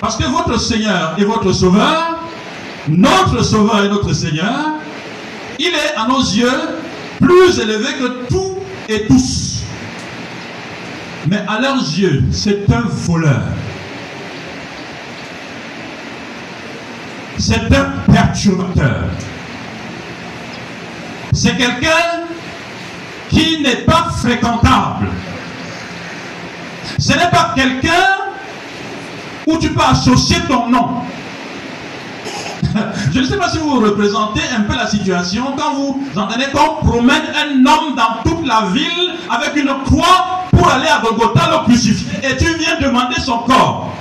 [0.01, 2.19] parce que votre Seigneur est votre Sauveur,
[2.89, 4.73] notre Sauveur et notre Seigneur,
[5.59, 6.51] il est à nos yeux
[7.21, 8.57] plus élevé que tout
[8.89, 9.61] et tous.
[11.27, 13.43] Mais à leurs yeux, c'est un voleur.
[17.37, 19.05] C'est un perturbateur.
[21.31, 22.22] C'est quelqu'un
[23.33, 25.07] qui n'est pas fréquentable.
[26.99, 27.89] Ce n'est pas quelqu'un
[29.47, 31.01] où tu peux associer ton nom.
[33.13, 36.85] Je ne sais pas si vous représentez un peu la situation quand vous entendez qu'on
[36.85, 41.65] promène un homme dans toute la ville avec une croix pour aller à Golgotha le
[41.65, 43.91] crucifier et tu viens demander son corps.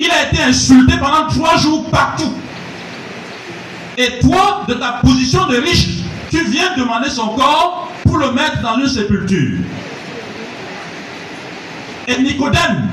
[0.00, 2.32] Il a été insulté pendant trois jours partout.
[3.96, 6.01] Et toi, de ta position de riche,
[6.32, 9.58] tu viens demander son corps pour le mettre dans une sépulture.
[12.08, 12.88] Et Nicodème,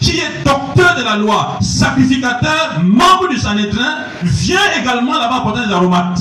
[0.00, 5.72] qui est docteur de la loi, sacrificateur, membre du Sanhédrin, vient également là-bas porter des
[5.72, 6.20] aromates.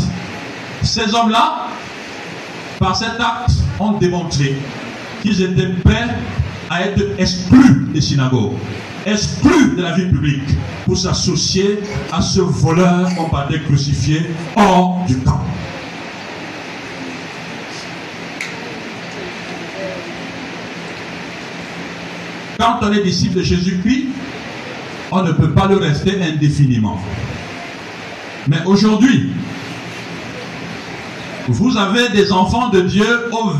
[0.84, 1.68] Ces hommes-là,
[2.80, 4.56] par cet acte, ont démontré
[5.24, 6.16] qu'ils étaient prêts
[6.70, 8.54] à être exclus des synagogues,
[9.08, 10.50] exclus de la vie publique,
[10.86, 11.80] pour s'associer
[12.14, 15.42] à ce voleur qu'on partait crucifié hors du camp.
[22.58, 24.08] Quand on est disciple de Jésus-Christ,
[25.12, 27.00] on ne peut pas le rester indéfiniment.
[28.48, 29.32] Mais aujourd'hui,
[31.48, 33.52] vous avez des enfants de Dieu au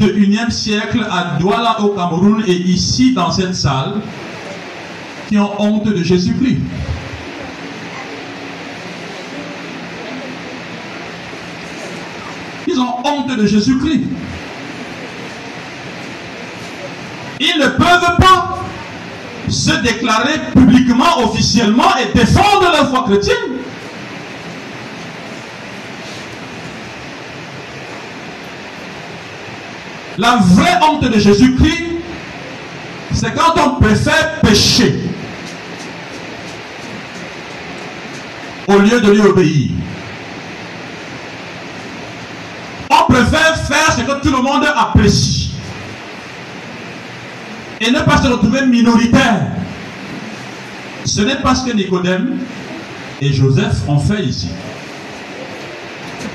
[0.00, 3.94] 21e siècle à Douala au Cameroun et ici dans cette salle
[5.28, 6.58] qui ont honte de Jésus-Christ.
[12.66, 14.04] Ils ont honte de Jésus-Christ.
[17.40, 18.58] Ils ne peuvent pas
[19.48, 23.36] se déclarer publiquement, officiellement et défendre leur foi chrétienne.
[30.18, 31.84] La vraie honte de Jésus-Christ,
[33.14, 34.98] c'est quand on préfère pécher
[38.66, 39.70] au lieu de lui obéir.
[42.90, 45.47] On préfère faire ce que tout le monde apprécie
[47.80, 49.52] et ne pas se retrouver minoritaire.
[51.04, 52.38] Ce n'est pas ce que Nicodème
[53.20, 54.50] et Joseph ont fait ici.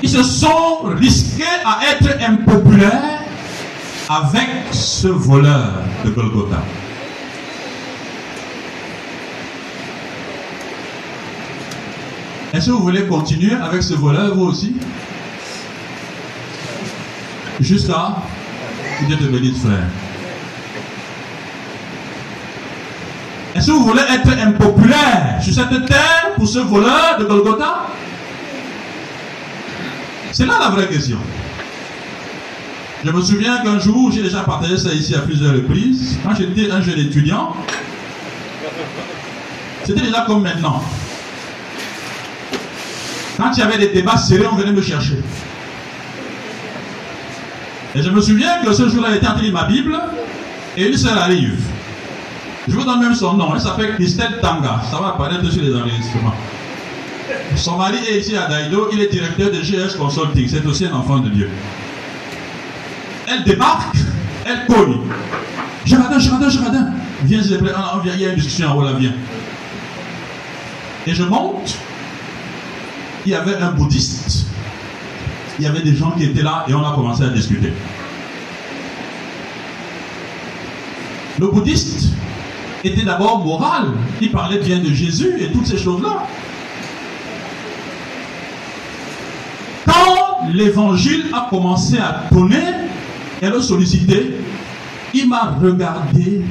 [0.02, 3.22] Ils se sont risqués à être impopulaires
[4.08, 6.62] avec ce voleur de Golgotha.
[12.52, 14.76] Est-ce que vous voulez continuer avec ce voleur, vous aussi?
[17.60, 18.16] Jusqu'à
[19.06, 19.88] Dieu te bénisse, frère.
[23.54, 27.86] Est-ce que vous voulez être impopulaire sur cette terre pour ce voleur de Golgotha
[30.32, 31.18] C'est là la vraie question.
[33.04, 36.70] Je me souviens qu'un jour, j'ai déjà partagé ça ici à plusieurs reprises, quand j'étais
[36.70, 37.54] un jeune étudiant,
[39.84, 40.82] c'était déjà comme maintenant.
[43.36, 45.18] Quand il y avait des débats serrés, on venait me chercher.
[47.94, 49.96] Et je me souviens que ce jour-là, j'étais en train de ma Bible,
[50.76, 51.60] et une sœur arrive.
[52.66, 55.74] Je vous donne même son nom, elle s'appelle Christelle Tanga, ça va apparaître sur les
[55.74, 56.34] enregistrements.
[57.56, 60.94] Son mari est ici à Daïdo, il est directeur de GS Consulting, c'est aussi un
[60.94, 61.50] enfant de Dieu.
[63.26, 63.96] Elle débarque,
[64.46, 65.00] elle cogne.
[65.84, 66.90] Jardin, Jardin, Jardin.
[67.24, 67.72] Viens, s'il te plaît,
[68.14, 69.12] il y a une discussion en haut là, viens.
[71.06, 71.76] Et je monte,
[73.26, 74.46] il y avait un bouddhiste,
[75.58, 77.72] il y avait des gens qui étaient là et on a commencé à discuter.
[81.38, 82.13] Le bouddhiste
[82.86, 86.26] était d'abord moral, il parlait bien de Jésus et toutes ces choses-là.
[89.86, 92.64] Quand l'évangile a commencé à tonner,
[93.40, 94.36] elle a sollicité,
[95.12, 96.42] il m'a regardé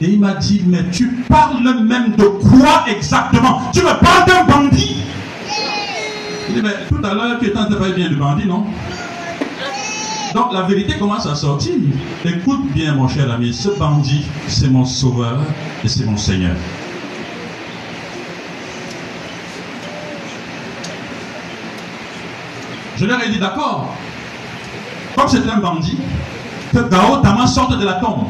[0.00, 3.62] et il m'a dit, mais tu parles même de quoi exactement?
[3.72, 4.96] Tu me parles d'un bandit!
[6.48, 8.46] Il dit, mais tout à l'heure, tu étais en train de parler bien de bandit,
[8.46, 8.66] non?
[10.34, 11.74] Donc la vérité commence à sortir.
[12.24, 15.38] Écoute bien, mon cher ami, ce bandit, c'est mon sauveur
[15.84, 16.56] et c'est mon Seigneur.
[22.96, 23.94] Je leur ai dit, d'accord,
[25.16, 25.98] comme c'est un bandit,
[26.72, 28.26] que Gao Tama sorte de la tombe,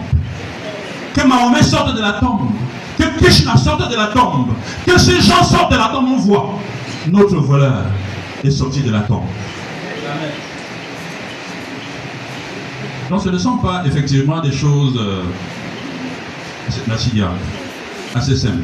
[1.14, 2.50] que Mahomet sorte de la tombe,
[2.98, 4.48] que Krishna sorte de la tombe,
[4.86, 6.58] que ces gens sortent de la tombe, on voit.
[7.06, 7.84] Notre voleur
[8.42, 9.26] est sorti de la tombe.
[13.10, 15.22] Donc ce ne sont pas effectivement des choses euh,
[18.14, 18.62] assez simples.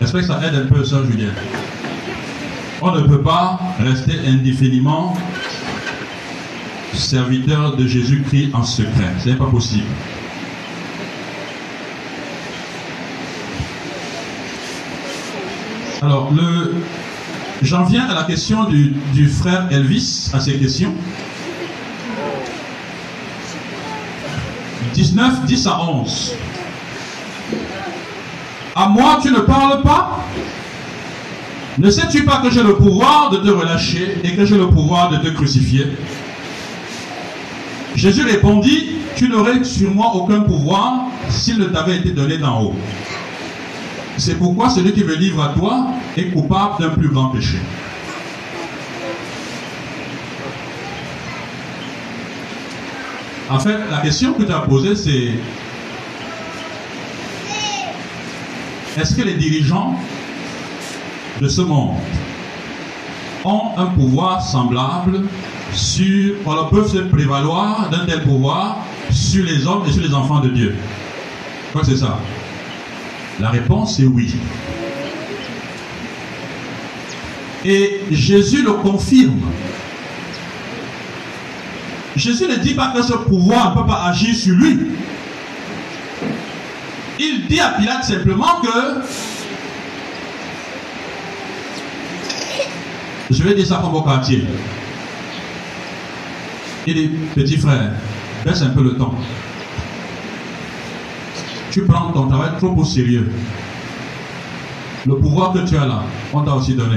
[0.00, 1.32] J'espère que ça aide un peu ça, Julien?
[2.82, 5.16] On ne peut pas rester indéfiniment
[6.94, 9.12] serviteur de Jésus-Christ en secret.
[9.22, 9.84] Ce n'est pas possible.
[16.02, 16.74] Alors, le,
[17.62, 20.94] j'en viens à la question du, frère Elvis, à ces questions.
[24.94, 26.34] 19, 10 à 11.
[28.74, 30.24] À moi, tu ne parles pas?
[31.78, 35.10] Ne sais-tu pas que j'ai le pouvoir de te relâcher et que j'ai le pouvoir
[35.10, 35.86] de te crucifier?
[37.94, 42.74] Jésus répondit, tu n'aurais sur moi aucun pouvoir s'il ne t'avait été donné d'en haut.
[44.20, 47.56] C'est pourquoi celui qui me livre à toi est coupable d'un plus grand péché.
[53.48, 55.32] En fait, la question que tu as posée, c'est
[59.00, 59.98] est-ce que les dirigeants
[61.40, 61.96] de ce monde
[63.46, 65.22] ont un pouvoir semblable
[65.72, 68.76] sur, on peuvent se prévaloir d'un tel pouvoir
[69.10, 70.76] sur les hommes et sur les enfants de Dieu?
[71.72, 72.18] Quoi c'est ça
[73.40, 74.34] La réponse est oui.
[77.64, 79.40] Et Jésus le confirme.
[82.16, 84.78] Jésus ne dit pas que ce pouvoir ne peut pas agir sur lui.
[87.18, 89.02] Il dit à Pilate simplement que
[93.30, 94.44] je vais dire ça comme au quartier.
[96.86, 97.92] Il dit, petit frère,
[98.44, 99.14] baisse un peu le temps.
[101.70, 103.30] Tu prends ton travail trop au sérieux.
[105.06, 106.02] Le pouvoir que tu as là,
[106.32, 106.96] on t'a aussi donné.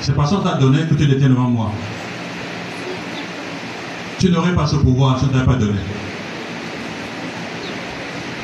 [0.00, 1.72] C'est parce qu'on t'a donné que tu étais devant moi.
[4.18, 5.80] Tu n'aurais pas ce pouvoir si on ne pas donné.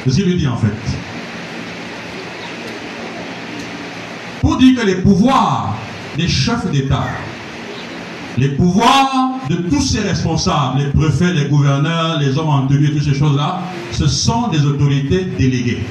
[0.06, 0.68] Je lui dit en fait.
[4.40, 5.76] Pour dire que les pouvoirs
[6.16, 7.06] des chefs d'État,
[8.38, 13.04] les pouvoirs de tous ces responsables, les préfets, les gouverneurs, les hommes en tenue, toutes
[13.04, 13.60] ces choses-là,
[13.90, 15.84] ce sont des autorités déléguées.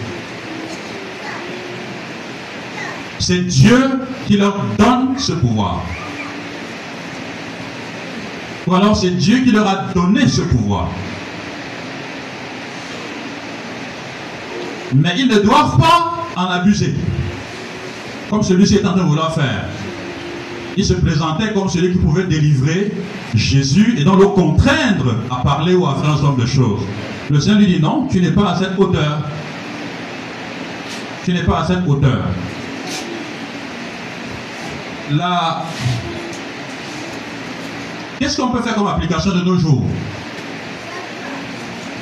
[3.20, 5.84] C'est Dieu qui leur donne ce pouvoir.
[8.66, 10.90] Ou alors c'est Dieu qui leur a donné ce pouvoir.
[14.96, 16.96] Mais ils ne doivent pas en abuser.
[18.30, 19.66] Comme celui-ci est en train de vouloir faire
[20.78, 22.92] il se présentait comme celui qui pouvait délivrer
[23.34, 26.82] Jésus et donc le contraindre à parler ou à faire un certain nombre de choses.
[27.30, 29.20] Le Seigneur lui dit non, tu n'es pas à cette hauteur.
[31.24, 32.26] Tu n'es pas à cette hauteur.
[35.12, 35.66] Là,
[38.18, 39.84] qu'est-ce qu'on peut faire comme application de nos jours?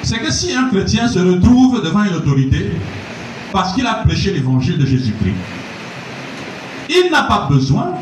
[0.04, 2.72] C'est que si un chrétien se retrouve devant une autorité
[3.52, 5.36] parce qu'il a prêché l'évangile de Jésus-Christ,
[6.90, 7.94] il n'a pas besoin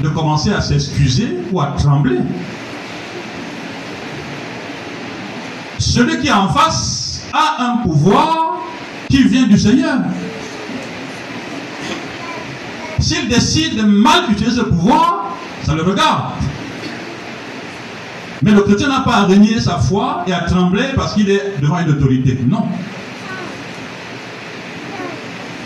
[0.00, 2.18] de commencer à s'excuser ou à trembler.
[5.78, 8.58] Celui qui est en face a un pouvoir
[9.08, 9.98] qui vient du Seigneur.
[12.98, 16.32] S'il décide de mal utiliser ce pouvoir, ça le regarde.
[18.42, 21.54] Mais le chrétien n'a pas à renier sa foi et à trembler parce qu'il est
[21.60, 22.38] devant une autorité.
[22.48, 22.66] Non.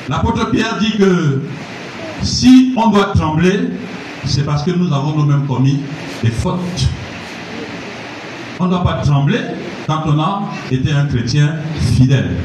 [0.08, 1.42] L'apôtre Pierre dit que
[2.22, 3.70] si on doit trembler,
[4.26, 5.80] c'est parce que nous avons nous-mêmes commis
[6.22, 6.88] des fautes.
[8.58, 9.40] On ne doit pas trembler
[9.86, 11.56] quand on a été un chrétien
[11.96, 12.36] fidèle.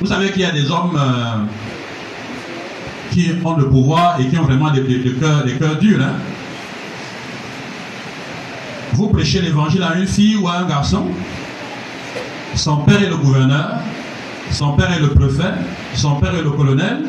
[0.00, 1.44] Vous savez qu'il y a des hommes euh,
[3.10, 4.82] qui ont le pouvoir et qui ont vraiment des,
[5.18, 6.02] cœurs, durs.
[6.02, 6.12] Hein.
[8.92, 11.06] Vous prêchez l'évangile à une fille ou à un garçon.
[12.54, 13.76] Son père est le gouverneur,
[14.50, 15.52] son père est le préfet,
[15.94, 17.04] son père est le colonel,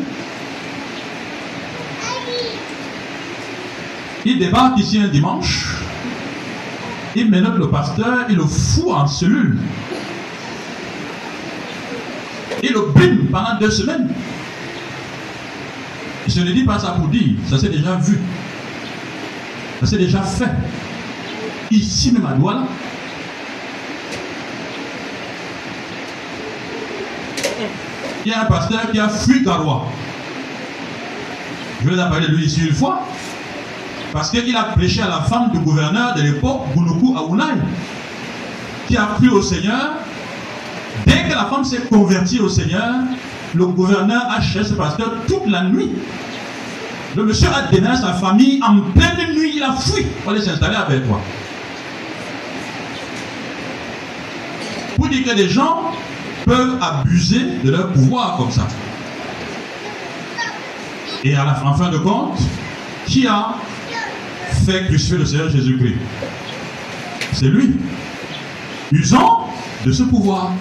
[4.30, 5.78] Il débarque ici un dimanche,
[7.16, 9.58] il menote le pasteur, il le fout en cellule.
[12.62, 14.10] Il le brime pendant deux semaines.
[16.28, 18.20] Je ne dis pas ça pour dire, ça s'est déjà vu.
[19.80, 20.52] Ça s'est déjà fait.
[21.72, 22.64] Ici même à Douala.
[28.26, 29.86] Il y a un pasteur qui a fui Garoua.
[31.82, 33.08] Je vais en parler lui ici une fois.
[34.18, 37.62] Parce qu'il a prêché à la femme du gouverneur de l'époque, Bounoukou Aounai,
[38.88, 39.92] qui a cru au Seigneur.
[41.06, 42.96] Dès que la femme s'est convertie au Seigneur,
[43.54, 45.92] le gouverneur a cherché ce pasteur toute la nuit.
[47.16, 50.78] Le monsieur a déménagé sa famille en pleine nuit, il a fui pour aller s'installer
[50.78, 51.22] avec toi.
[54.96, 55.92] Pour dire que les gens
[56.44, 58.68] peuvent abuser de leur pouvoir comme ça.
[61.24, 62.40] Et à la, fin de compte,
[63.06, 63.54] qui a
[64.66, 65.96] fait crucifier le Seigneur Jésus-Christ
[67.34, 67.76] C'est lui.
[68.92, 69.50] Usant
[69.86, 70.52] de ce pouvoir.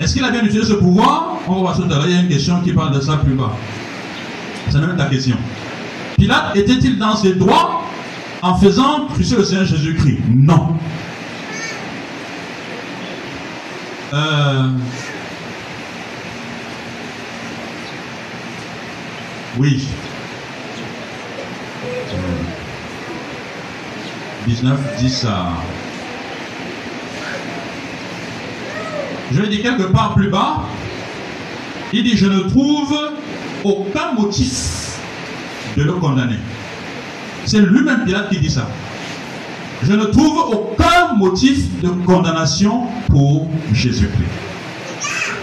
[0.00, 1.38] Est-ce qu'il a bien utilisé ce pouvoir?
[1.46, 1.84] On va voir tout.
[1.84, 3.52] Il y a une question qui parle de ça plus bas.
[4.68, 5.36] C'est même ta question.
[6.16, 7.82] Pilate était-il dans ses droits
[8.42, 10.18] en faisant crucifier le Seigneur Jésus-Christ?
[10.34, 10.76] Non.
[14.12, 14.68] Euh,
[19.58, 19.86] oui.
[24.46, 25.52] 19, 10 à...
[29.32, 30.62] Je dire quelque part plus bas.
[31.92, 32.96] Il dit, je ne trouve
[33.64, 34.98] aucun motif
[35.76, 36.38] de le condamner.
[37.44, 38.68] C'est lui-même Pilate qui dit ça.
[39.82, 44.30] Je ne trouve aucun motif de condamnation pour Jésus-Christ.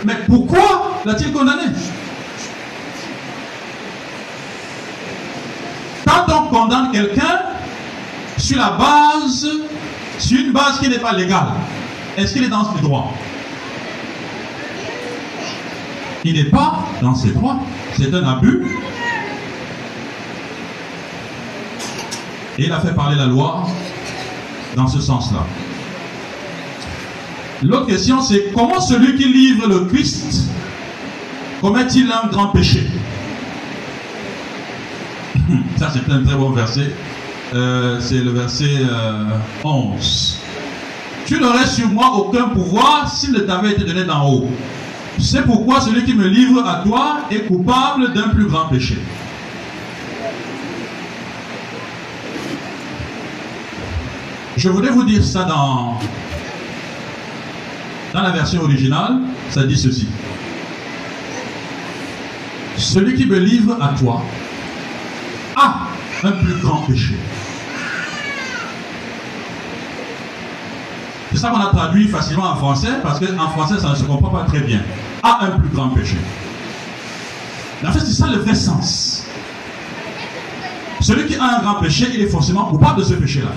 [0.06, 1.64] Mais pourquoi l'a-t-il condamné
[6.08, 7.42] Quand on condamne quelqu'un
[8.38, 9.48] sur la base,
[10.18, 11.50] sur une base qui n'est pas légale,
[12.18, 13.12] est-ce qu'il est dans ses droits?
[16.26, 17.60] Il n'est pas dans ses droits.
[17.98, 18.66] C'est un abus.
[22.58, 23.66] Et il a fait parler la loi
[24.76, 25.46] dans ce sens-là.
[27.64, 30.50] L'autre question, c'est comment celui qui livre le Christ
[31.62, 32.86] commet-il un grand péché?
[35.80, 36.92] Ça, c'est un très bon verset.
[37.54, 38.70] Euh, c'est le verset
[39.64, 39.64] 11.
[39.64, 40.46] Euh,
[41.26, 44.50] tu n'aurais sur moi aucun pouvoir s'il ne t'avait été donné d'en haut.
[45.20, 48.98] C'est pourquoi celui qui me livre à toi est coupable d'un plus grand péché.
[54.58, 55.98] Je voudrais vous dire ça dans,
[58.14, 59.20] dans la version originale,
[59.50, 60.10] ça dit ceci.
[62.76, 64.22] Celui qui me livre à toi
[66.24, 67.16] un plus grand péché.
[71.32, 74.30] C'est ça qu'on a traduit facilement en français, parce qu'en français, ça ne se comprend
[74.30, 74.82] pas très bien.
[75.24, 76.18] A un plus grand péché.
[77.82, 79.26] Mais en fait, c'est ça le vrai sens.
[81.00, 83.52] Celui qui a un grand péché, il est forcément coupable de ce péché-là.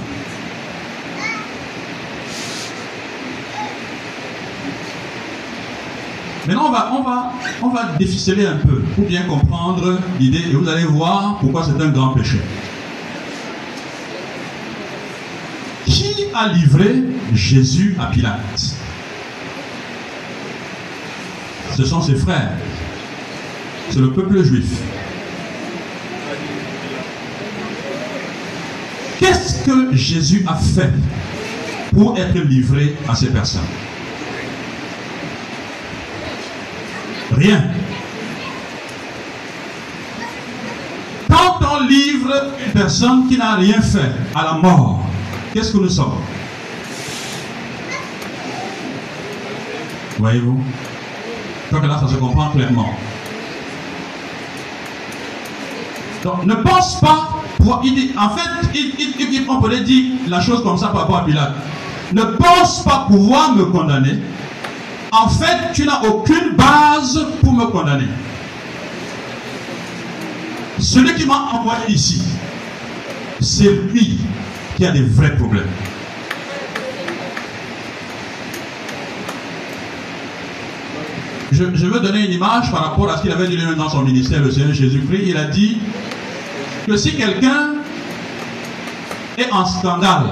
[6.46, 7.32] Maintenant, on va, on, va,
[7.62, 11.80] on va déficeler un peu pour bien comprendre l'idée et vous allez voir pourquoi c'est
[11.80, 12.40] un grand péché.
[15.86, 16.96] Qui a livré
[17.32, 18.74] Jésus à Pilate?
[21.76, 22.52] Ce sont ses frères.
[23.90, 24.66] C'est le peuple juif.
[29.20, 30.92] Qu'est-ce que Jésus a fait
[31.92, 33.60] pour être livré à ces personnes?
[37.36, 37.64] Rien.
[41.28, 45.06] Quand on livre une personne qui n'a rien fait à la mort,
[45.52, 46.18] qu'est-ce que nous sommes?
[50.18, 50.62] Voyez-vous?
[51.72, 52.94] Donc là, ça se comprend clairement.
[56.22, 57.30] Donc, ne pense pas.
[57.60, 61.54] en fait, il, on pourrait dire la chose comme ça par rapport à Pilate.
[62.12, 64.18] Ne pense pas pouvoir me condamner
[65.12, 68.08] en fait, tu n'as aucune base pour me condamner.
[70.78, 72.22] Celui qui m'a envoyé ici,
[73.40, 74.18] c'est lui
[74.76, 75.68] qui a des vrais problèmes.
[81.52, 84.42] Je, veux donner une image par rapport à ce qu'il avait dit dans son ministère,
[84.42, 85.24] le Seigneur Jésus-Christ.
[85.26, 85.76] Il a dit
[86.86, 87.74] que si quelqu'un
[89.36, 90.30] est en scandale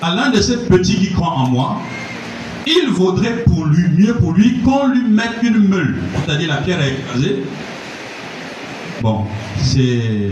[0.00, 1.76] à l'un de ces petits qui croient en moi,
[2.66, 6.80] il vaudrait pour lui, mieux pour lui, qu'on lui mette une meule, c'est-à-dire la pierre
[6.80, 7.44] à écraser.
[9.02, 9.24] Bon,
[9.62, 10.30] c'est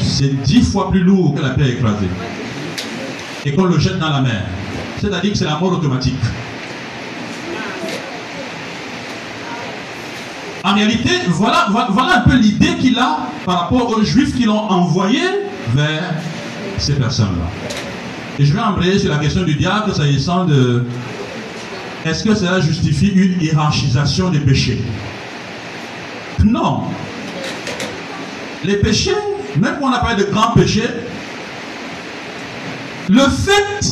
[0.00, 2.08] c'est dix fois plus lourd que la pierre écrasée.
[3.44, 4.42] Et qu'on le jette dans la mer.
[5.00, 6.14] C'est-à-dire que c'est la mort automatique.
[10.62, 15.20] En réalité, voilà, un peu l'idée qu'il a par rapport aux juifs qui l'ont envoyé
[15.74, 16.14] vers
[16.78, 17.93] ces personnes-là.
[18.38, 20.84] Et je vais embrayer sur la question du diable s'agissant de
[22.04, 24.82] est-ce que cela justifie une hiérarchisation des péchés?
[26.44, 26.82] Non.
[28.64, 29.14] Les péchés,
[29.56, 30.88] même quand on a parlé de grands péchés,
[33.08, 33.86] le fait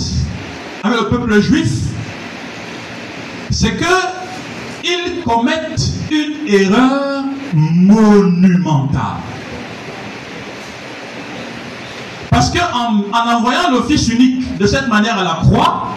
[0.82, 1.70] avec le peuple juif,
[3.51, 3.84] c'est que
[4.84, 7.24] ils commettent une erreur
[7.55, 9.32] monumentale.
[12.43, 15.90] Parce qu'en en envoyant le Fils unique de cette manière à la croix,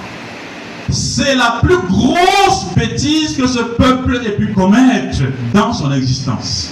[0.91, 5.23] c'est la plus grosse bêtise que ce peuple ait pu commettre
[5.55, 6.69] dans son existence.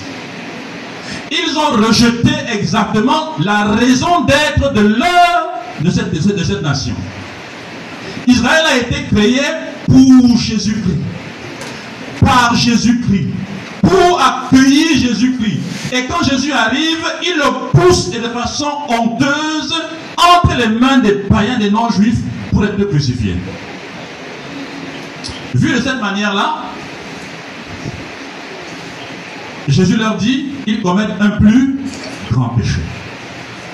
[1.31, 6.61] Ils ont rejeté exactement la raison d'être de leur de cette, de cette, de cette
[6.61, 6.93] nation.
[8.27, 9.41] Israël a été créé
[9.87, 11.01] pour Jésus-Christ,
[12.21, 13.29] par Jésus-Christ,
[13.83, 15.59] pour accueillir Jésus-Christ.
[15.91, 19.75] Et quand Jésus arrive, il le pousse de façon honteuse
[20.17, 22.19] entre les mains des païens, des non-juifs,
[22.51, 23.35] pour être crucifié.
[25.53, 26.63] Vu de cette manière-là,
[29.67, 31.79] Jésus leur dit, ils commettent un plus
[32.31, 32.79] grand péché.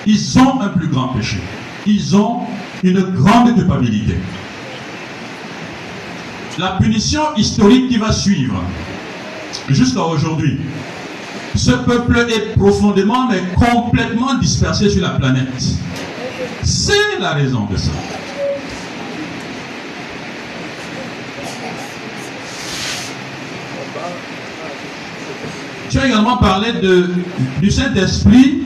[0.05, 1.38] Ils ont un plus grand péché.
[1.86, 2.41] Ils ont
[2.84, 4.16] une grande culpabilité.
[6.57, 8.62] La punition historique qui va suivre
[9.74, 10.59] jusqu'à aujourd'hui,
[11.55, 15.63] ce peuple est profondément mais complètement dispersé sur la planète.
[16.63, 17.91] C'est la raison de ça.
[25.89, 27.09] Tu as également parlé de,
[27.59, 28.61] du Saint-Esprit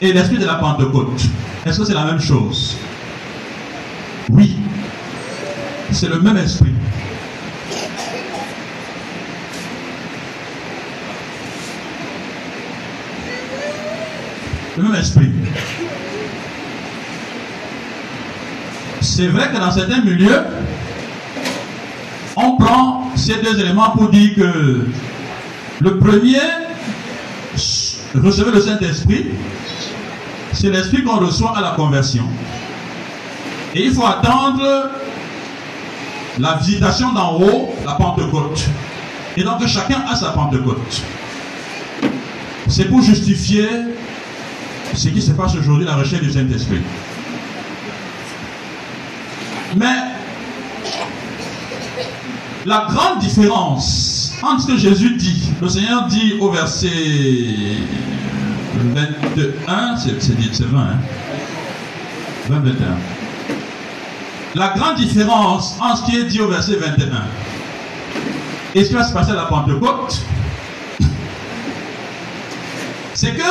[0.00, 1.22] et l'esprit de la Pentecôte.
[1.64, 2.76] Est-ce que c'est la même chose?
[4.30, 4.56] Oui.
[5.92, 6.72] C'est le même esprit.
[14.76, 15.30] Le même esprit.
[19.00, 20.40] C'est vrai que dans certains milieux,
[22.36, 24.86] on prend ces deux éléments pour dire que
[25.80, 26.40] le premier,
[28.14, 29.26] recevez le Saint-Esprit,
[30.52, 32.24] c'est l'esprit qu'on reçoit à la conversion.
[33.74, 34.90] Et il faut attendre
[36.38, 38.64] la visitation d'en haut, la Pentecôte.
[39.36, 41.02] Et donc chacun a sa Pentecôte.
[42.68, 43.68] C'est pour justifier
[44.94, 46.80] ce qui se passe aujourd'hui, la recherche du Saint-Esprit.
[49.76, 49.96] Mais
[52.66, 56.88] la grande différence entre ce que Jésus dit, le Seigneur dit au verset
[58.76, 60.98] 21, c'est 20, hein?
[62.48, 62.74] 20, 21.
[64.54, 67.24] La grande différence entre ce qui est dit au verset 21
[68.74, 70.20] et ce qui va se passer à la Pentecôte,
[73.14, 73.42] c'est que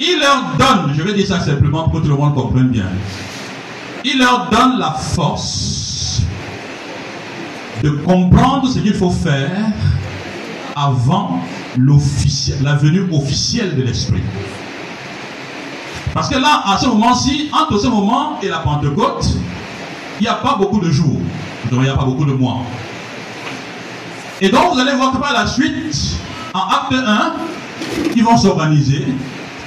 [0.00, 2.88] il leur donne, je vais dire ça simplement pour que tout le monde comprenne bien,
[4.04, 6.22] il leur donne la force
[7.82, 9.56] de comprendre ce qu'il faut faire
[10.74, 11.40] avant
[12.60, 14.22] la venue officielle de l'Esprit.
[16.14, 19.28] Parce que là, à ce moment-ci, entre ce moment et la Pentecôte,
[20.18, 21.20] il n'y a pas beaucoup de jours.
[21.70, 22.62] Il n'y a pas beaucoup de mois.
[24.40, 26.16] Et donc, vous allez voir par la suite,
[26.54, 27.32] en acte 1,
[28.16, 29.06] ils vont s'organiser,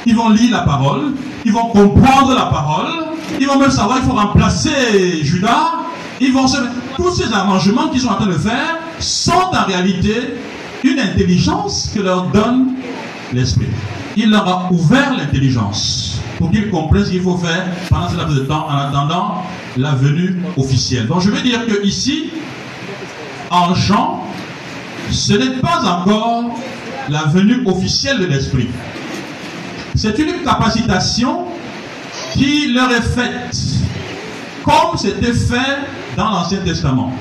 [0.05, 1.13] ils vont lire la parole,
[1.45, 3.05] ils vont comprendre la parole,
[3.39, 5.73] ils vont même savoir qu'il faut remplacer Judas,
[6.19, 6.57] ils vont se...
[6.95, 10.13] Tous ces arrangements qu'ils sont en train de faire sont en réalité
[10.83, 12.73] une intelligence que leur donne
[13.33, 13.67] l'Esprit.
[14.17, 18.35] Il leur a ouvert l'intelligence pour qu'ils comprennent ce qu'il faut faire pendant ce laps
[18.35, 19.43] de temps en attendant
[19.77, 21.07] la venue officielle.
[21.07, 22.29] Donc je veux dire que ici,
[23.49, 24.23] en Jean,
[25.09, 26.57] ce n'est pas encore
[27.09, 28.67] la venue officielle de l'Esprit.
[29.95, 31.45] C'est une capacitation
[32.33, 33.55] qui leur est faite
[34.63, 35.79] comme c'était fait
[36.15, 37.13] dans l'Ancien Testament.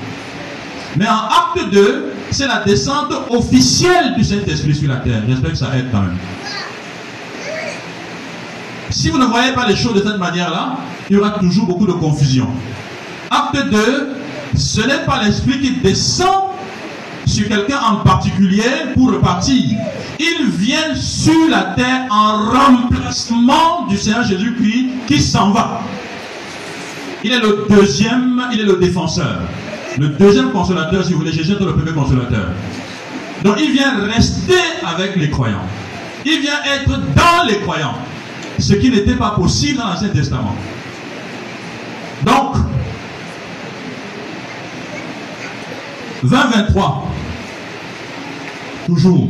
[0.95, 5.21] Mais en acte 2, c'est la descente officielle du Saint-Esprit sur la terre.
[5.27, 6.17] J'espère que ça aide quand même.
[8.89, 10.77] Si vous ne voyez pas les choses de cette manière-là,
[11.09, 12.47] il y aura toujours beaucoup de confusion.
[13.29, 14.09] Acte 2,
[14.55, 16.50] ce n'est pas l'Esprit qui descend
[17.25, 18.63] sur quelqu'un en particulier
[18.95, 19.77] pour repartir.
[20.19, 25.81] Il vient sur la terre en remplacement du Seigneur Jésus-Christ qui s'en va.
[27.23, 29.41] Il est le deuxième, il est le défenseur.
[29.97, 32.47] Le deuxième consolateur, si vous voulez, Jésus est le premier consolateur.
[33.43, 35.65] Donc il vient rester avec les croyants.
[36.25, 37.95] Il vient être dans les croyants.
[38.59, 40.55] Ce qui n'était pas possible dans l'Ancien Testament.
[42.23, 42.55] Donc,
[46.23, 47.03] 20-23.
[48.85, 49.27] Toujours.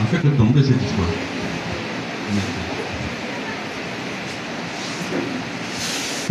[0.00, 1.08] En fait, tomber cette histoire.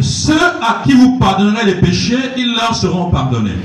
[0.01, 3.57] Ceux à qui vous pardonnerez les péchés, ils leur seront pardonnés.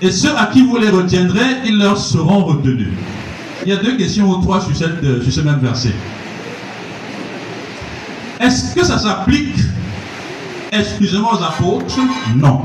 [0.00, 2.92] Et ceux à qui vous les retiendrez, ils leur seront retenus.
[3.64, 5.92] Il y a deux questions ou trois sur, euh, sur ce même verset.
[8.40, 9.56] Est-ce que ça s'applique
[10.72, 11.98] exclusivement aux apôtres
[12.36, 12.62] Non.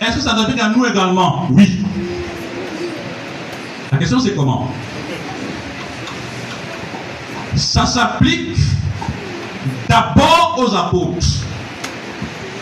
[0.00, 1.46] Est-ce que ça s'applique à nous également?
[1.50, 1.82] Oui.
[3.90, 4.70] La question c'est comment?
[7.56, 8.56] Ça s'applique
[9.88, 11.26] d'abord aux apôtres.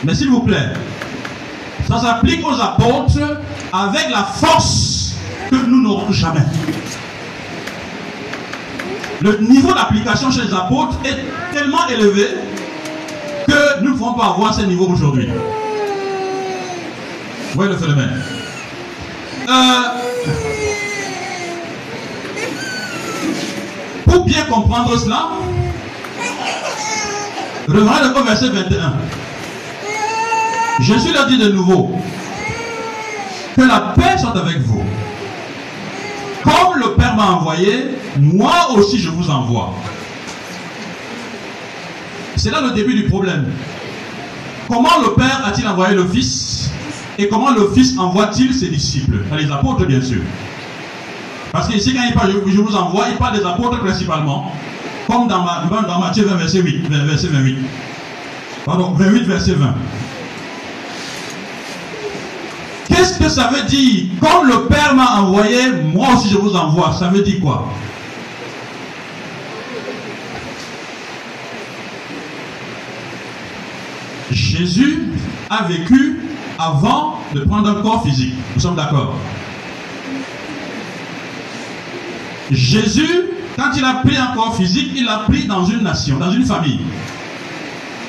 [0.04, 0.72] Mais s'il vous plaît,
[1.88, 3.40] ça s'applique aux apôtres
[3.72, 5.14] avec la force
[5.50, 6.44] que nous n'aurons jamais.
[9.24, 11.16] Le niveau d'application chez les apôtres est
[11.56, 12.28] tellement élevé
[13.48, 15.28] que nous ne pouvons pas avoir ce niveau aujourd'hui.
[17.48, 18.22] Vous voyez le phénomène?
[19.48, 19.82] Euh,
[24.04, 25.30] Pour bien comprendre cela,
[27.66, 28.92] revenons au verset 21.
[30.80, 31.92] Jésus leur dit de nouveau
[33.56, 34.84] que la paix soit avec vous.
[36.84, 37.86] Le Père m'a envoyé,
[38.18, 39.72] moi aussi je vous envoie.
[42.36, 43.46] C'est là le début du problème.
[44.68, 46.70] Comment le Père a-t-il envoyé le Fils
[47.18, 49.18] et comment le Fils envoie-t-il ses disciples?
[49.36, 50.20] Les apôtres, bien sûr.
[51.52, 54.52] Parce qu'ici, quand il parle, je vous envoie, il parle des apôtres principalement.
[55.06, 57.58] Comme dans, dans Matthieu 20, verset 8, verset 28.
[58.64, 59.74] Pardon, 28, verset 20.
[62.88, 66.92] Qu'est-ce que ça veut dire Comme le Père m'a envoyé, moi aussi je vous envoie.
[66.92, 67.68] Ça veut dire quoi?
[74.30, 75.04] Jésus
[75.48, 76.20] a vécu
[76.58, 78.34] avant de prendre un corps physique.
[78.54, 79.14] Nous sommes d'accord?
[82.50, 86.30] Jésus, quand il a pris un corps physique, il l'a pris dans une nation, dans
[86.30, 86.80] une famille,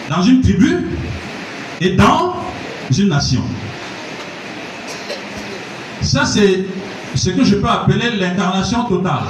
[0.09, 0.87] dans une tribu
[1.79, 2.35] et dans
[2.97, 3.43] une nation.
[6.05, 6.65] Ça, c'est
[7.15, 9.23] ce que je peux appeler l'incarnation totale.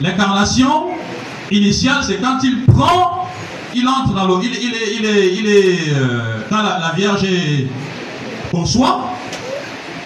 [0.00, 0.88] L'incarnation
[1.50, 3.28] initiale, c'est quand il prend,
[3.72, 7.24] il entre dans l'eau, il, est, il est, il est euh, quand la, Vierge
[8.50, 9.10] conçoit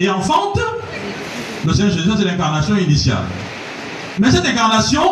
[0.01, 0.61] et enfante,
[1.65, 3.25] le Seigneur Jésus, c'est l'incarnation initiale.
[4.19, 5.03] Mais cette incarnation,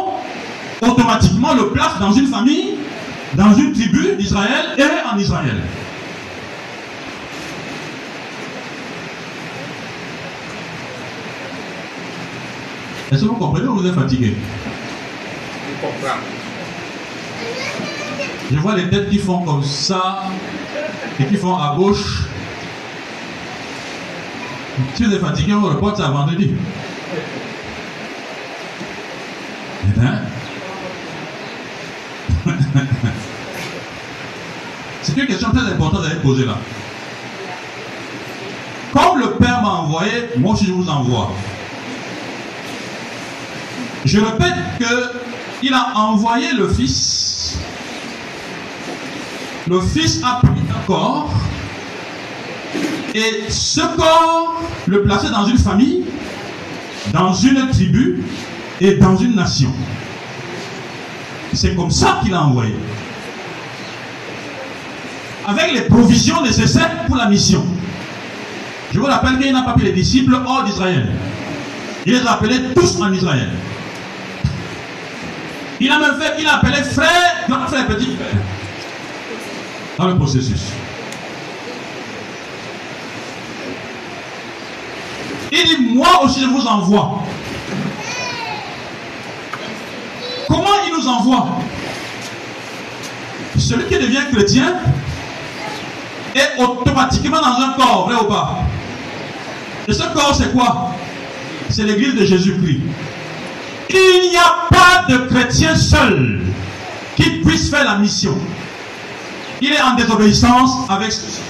[0.82, 2.74] automatiquement, le place dans une famille,
[3.34, 5.62] dans une tribu d'Israël et en Israël.
[13.14, 14.34] Est-ce que vous comprenez ou vous êtes fatigué
[15.68, 16.18] Je comprends.
[18.50, 20.24] Je vois les têtes qui font comme ça
[21.20, 22.24] et qui font à gauche.
[24.96, 26.54] Si vous êtes fatigué, on reporte ça vendredi.
[29.84, 30.22] Eh bien,
[35.02, 36.58] c'est une question très importante à être posée là.
[38.92, 41.30] Comme le Père m'a envoyé, moi aussi je vous envoie.
[44.04, 47.58] Je répète qu'il a envoyé le Fils.
[49.68, 51.32] Le Fils a pris un corps
[53.14, 56.04] et ce corps le plaçait dans une famille,
[57.12, 58.22] dans une tribu
[58.80, 59.72] et dans une nation.
[61.54, 62.74] C'est comme ça qu'il a envoyé.
[65.46, 67.64] Avec les provisions nécessaires pour la mission.
[68.92, 71.08] Je vous rappelle qu'il n'a pas pris les disciples hors d'Israël.
[72.04, 73.48] Il les a appelés tous en Israël.
[75.84, 78.40] Il a même fait qu'il a appelé frère, grand frère, petit frère.
[79.98, 80.62] Dans le processus.
[85.52, 87.22] Il dit, moi aussi je vous envoie.
[90.48, 91.48] Comment il nous envoie?
[93.58, 94.76] Celui qui devient chrétien
[96.34, 98.60] est automatiquement dans un corps, vrai ou pas?
[99.86, 100.92] Et ce corps, c'est quoi?
[101.68, 102.80] C'est l'église de Jésus-Christ.
[103.94, 106.40] Il n'y a pas de chrétien seul
[107.16, 108.36] qui puisse faire la mission.
[109.62, 111.40] Il est en désobéissance avec ceci.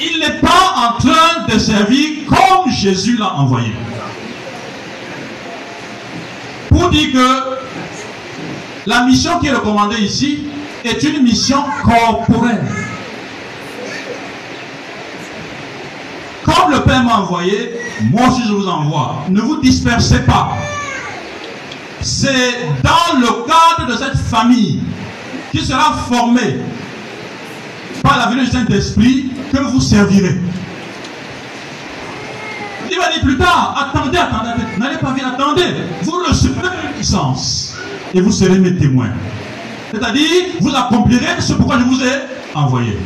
[0.00, 3.72] Il n'est pas en train de servir comme Jésus l'a envoyé.
[6.68, 7.40] Pour dire que
[8.86, 10.44] la mission qui est recommandée ici
[10.84, 12.64] est une mission corporelle.
[16.70, 17.72] le Père m'a envoyé,
[18.10, 19.24] moi aussi je vous envoie.
[19.28, 20.52] Ne vous dispersez pas.
[22.02, 24.80] C'est dans le cadre de cette famille
[25.52, 26.60] qui sera formée
[28.02, 30.40] par la venue du Saint-Esprit que vous servirez.
[32.90, 35.74] Il va dire plus tard, attendez, attendez, n'allez pas vite, attendez.
[36.02, 37.76] Vous recevrez une puissance
[38.14, 39.10] et vous serez mes témoins.
[39.92, 42.12] C'est-à-dire, vous accomplirez ce pourquoi je vous ai
[42.54, 42.96] envoyé.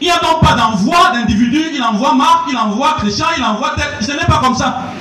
[0.00, 3.72] Il n'y a donc pas d'envoi d'individu, il envoie Marc, il envoie Christian, il envoie
[3.76, 3.86] tel.
[4.00, 4.92] Ce n'est pas comme ça.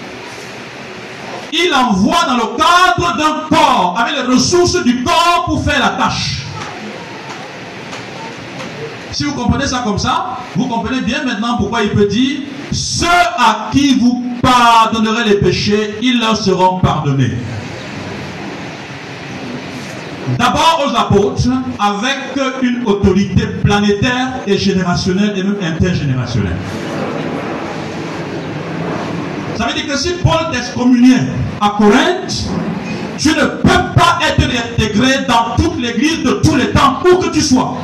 [1.58, 5.90] Il envoie dans le cadre d'un corps, avec les ressources du corps pour faire la
[5.90, 6.46] tâche.
[9.12, 12.42] Si vous comprenez ça comme ça, vous comprenez bien maintenant pourquoi il peut dire
[12.72, 17.32] ceux à qui vous pardonnerez les péchés, ils leur seront pardonnés.
[20.38, 21.48] D'abord aux apôtres,
[21.80, 22.18] avec
[22.62, 26.58] une autorité planétaire et générationnelle et même intergénérationnelle.
[29.58, 31.24] Ça veut dire que si Paul t'excommuniait
[31.62, 32.50] à Corinthe,
[33.18, 37.30] tu ne peux pas être intégré dans toute l'église de tous les temps, où que
[37.30, 37.78] tu sois.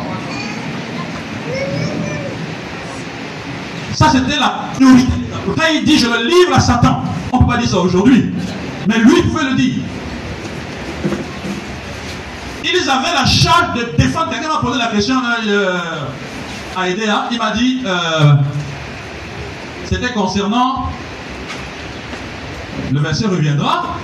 [3.94, 5.12] Ça, c'était la priorité.
[5.46, 8.32] Quand il dit je le livre à Satan, on ne peut pas dire ça aujourd'hui.
[8.88, 9.76] Mais lui pouvait le dire.
[12.64, 14.30] Ils avaient la charge de défendre.
[14.30, 15.16] Quelqu'un m'a posé la question
[15.48, 15.78] euh,
[16.76, 17.28] à Edea.
[17.32, 18.34] Il m'a dit euh,
[19.86, 20.90] c'était concernant.
[22.92, 23.96] Le verset reviendra.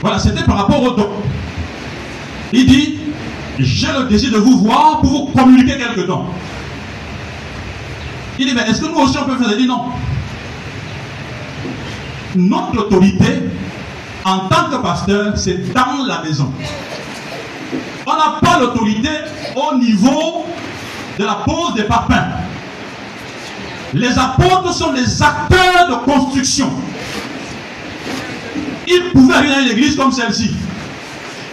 [0.00, 1.10] Voilà, c'était par rapport au don.
[2.52, 2.98] Il dit
[3.58, 6.26] j'ai le désir de vous voir pour vous communiquer quelque temps.
[8.38, 9.84] Il dit, mais est-ce que nous aussi on peut faire Il dit non.
[12.34, 13.50] Notre autorité
[14.24, 16.50] en tant que pasteur, c'est dans la maison.
[18.06, 19.10] On n'a pas l'autorité
[19.54, 20.46] au niveau
[21.18, 22.41] de la pose des parpaings.
[23.94, 26.70] Les apôtres sont des acteurs de construction.
[28.88, 30.54] Ils pouvaient arriver dans l'église comme celle-ci.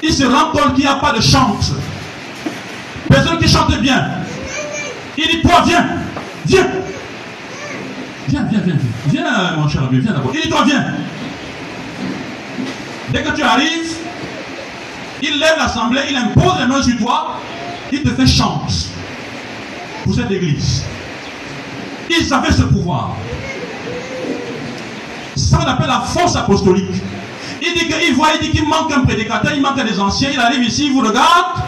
[0.01, 1.73] Ils se rendent compte qu'il n'y a pas de chante.
[3.09, 4.05] Personne qui chante bien.
[5.17, 5.85] Il dit, toi, viens.
[6.45, 6.67] Viens.
[8.29, 8.77] Viens, viens, viens.
[9.07, 10.31] Viens, mon cher ami, viens d'abord.
[10.33, 10.85] Il dit, toi, viens.
[13.11, 13.95] Dès que tu arrives,
[15.21, 17.39] il lève l'assemblée, il impose les mains sur toi,
[17.91, 18.71] il te fait chante
[20.03, 20.83] pour cette église.
[22.09, 23.15] Ils avaient ce pouvoir.
[25.35, 27.01] Ça, on appelle la force apostolique.
[27.61, 30.39] Il dit qu'il voit, il dit qu'il manque un prédicateur, il manque des anciens, il
[30.39, 31.61] arrive ici, il vous regarde,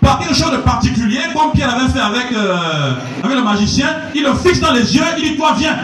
[0.00, 2.92] par quelque chose de particulier, comme Pierre avait fait avec, euh,
[3.22, 5.78] avec le magicien, il le fixe dans les yeux, il dit Toi, viens.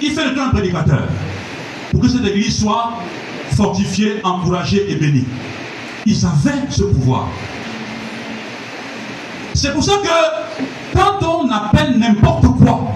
[0.00, 1.02] Il fait de toi un prédicateur.
[1.90, 2.92] Pour que cette église soit
[3.56, 5.24] fortifiée, encouragée et bénie.
[6.06, 7.28] Ils avaient ce pouvoir.
[9.54, 10.47] C'est pour ça que
[10.98, 12.92] quand on appelle n'importe quoi,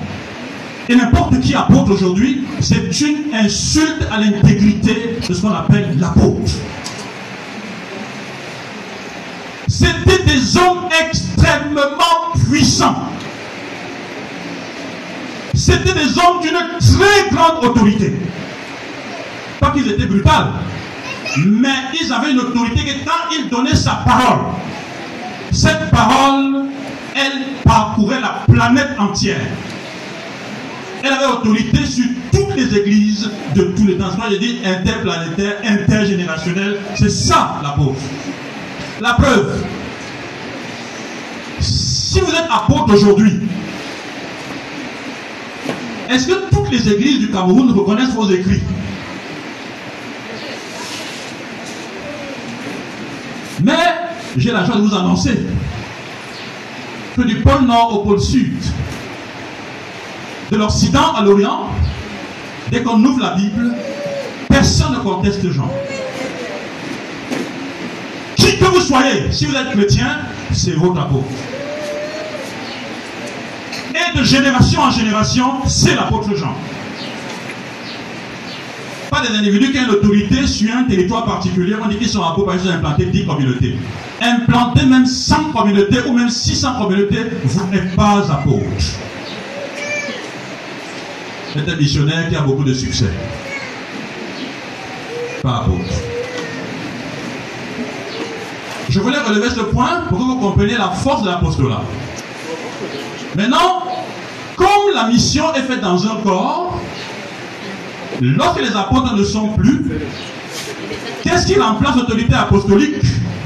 [0.88, 6.52] et n'importe qui apôtre aujourd'hui, c'est une insulte à l'intégrité de ce qu'on appelle l'apôtre.
[9.68, 13.08] C'était des hommes extrêmement puissants.
[15.54, 18.14] C'était des hommes d'une très grande autorité.
[19.60, 20.48] Pas qu'ils étaient brutals,
[21.46, 21.68] mais
[22.00, 24.40] ils avaient une autorité que quand ils donnaient sa parole,
[25.52, 26.66] cette parole,
[27.14, 29.46] elle parcourait la planète entière.
[31.02, 34.10] Elle avait autorité sur toutes les églises de tous les temps.
[34.30, 36.78] je dis interplanétaire, intergénérationnel.
[36.94, 37.96] C'est ça la pauvre.
[39.00, 39.64] La preuve,
[41.60, 43.40] si vous êtes apôtre aujourd'hui,
[46.08, 48.62] est-ce que toutes les églises du Cameroun reconnaissent vos écrits?
[53.64, 53.72] Mais
[54.36, 55.38] j'ai la joie de vous annoncer
[57.16, 58.56] que du pôle nord au pôle sud,
[60.50, 61.68] de l'Occident à l'Orient,
[62.70, 63.74] dès qu'on ouvre la Bible,
[64.48, 65.70] personne ne conteste Jean.
[68.36, 70.18] Qui que vous soyez, si vous êtes chrétien,
[70.52, 71.26] c'est votre apôtre.
[73.94, 76.54] Et de génération en génération, c'est l'apôtre Jean.
[79.12, 81.74] Pas des individus qui ont l'autorité sur un territoire particulier.
[81.78, 83.76] On dit qu'ils sont apôtres parce qu'ils ont implanté 10 communautés.
[84.22, 88.64] Implanter même 100 communautés ou même 600 communautés, vous n'êtes pas apôtre.
[91.52, 93.10] C'est un missionnaire qui a beaucoup de succès.
[95.42, 95.92] Pas apôtre.
[98.88, 101.82] Je voulais relever ce point pour que vous compreniez la force de l'apostolat.
[103.36, 103.82] Maintenant,
[104.56, 106.80] comme la mission est faite dans un corps,
[108.20, 109.82] lorsque les apôtres ne sont plus,
[111.22, 112.96] qu'est-ce qui remplace l'autorité apostolique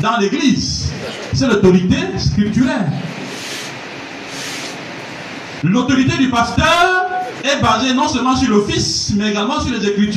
[0.03, 0.93] dans l'église?
[1.33, 2.87] C'est l'autorité scripturaire.
[5.63, 7.07] L'autorité du pasteur
[7.45, 10.15] est basée non seulement sur l'office, mais également sur les écritures.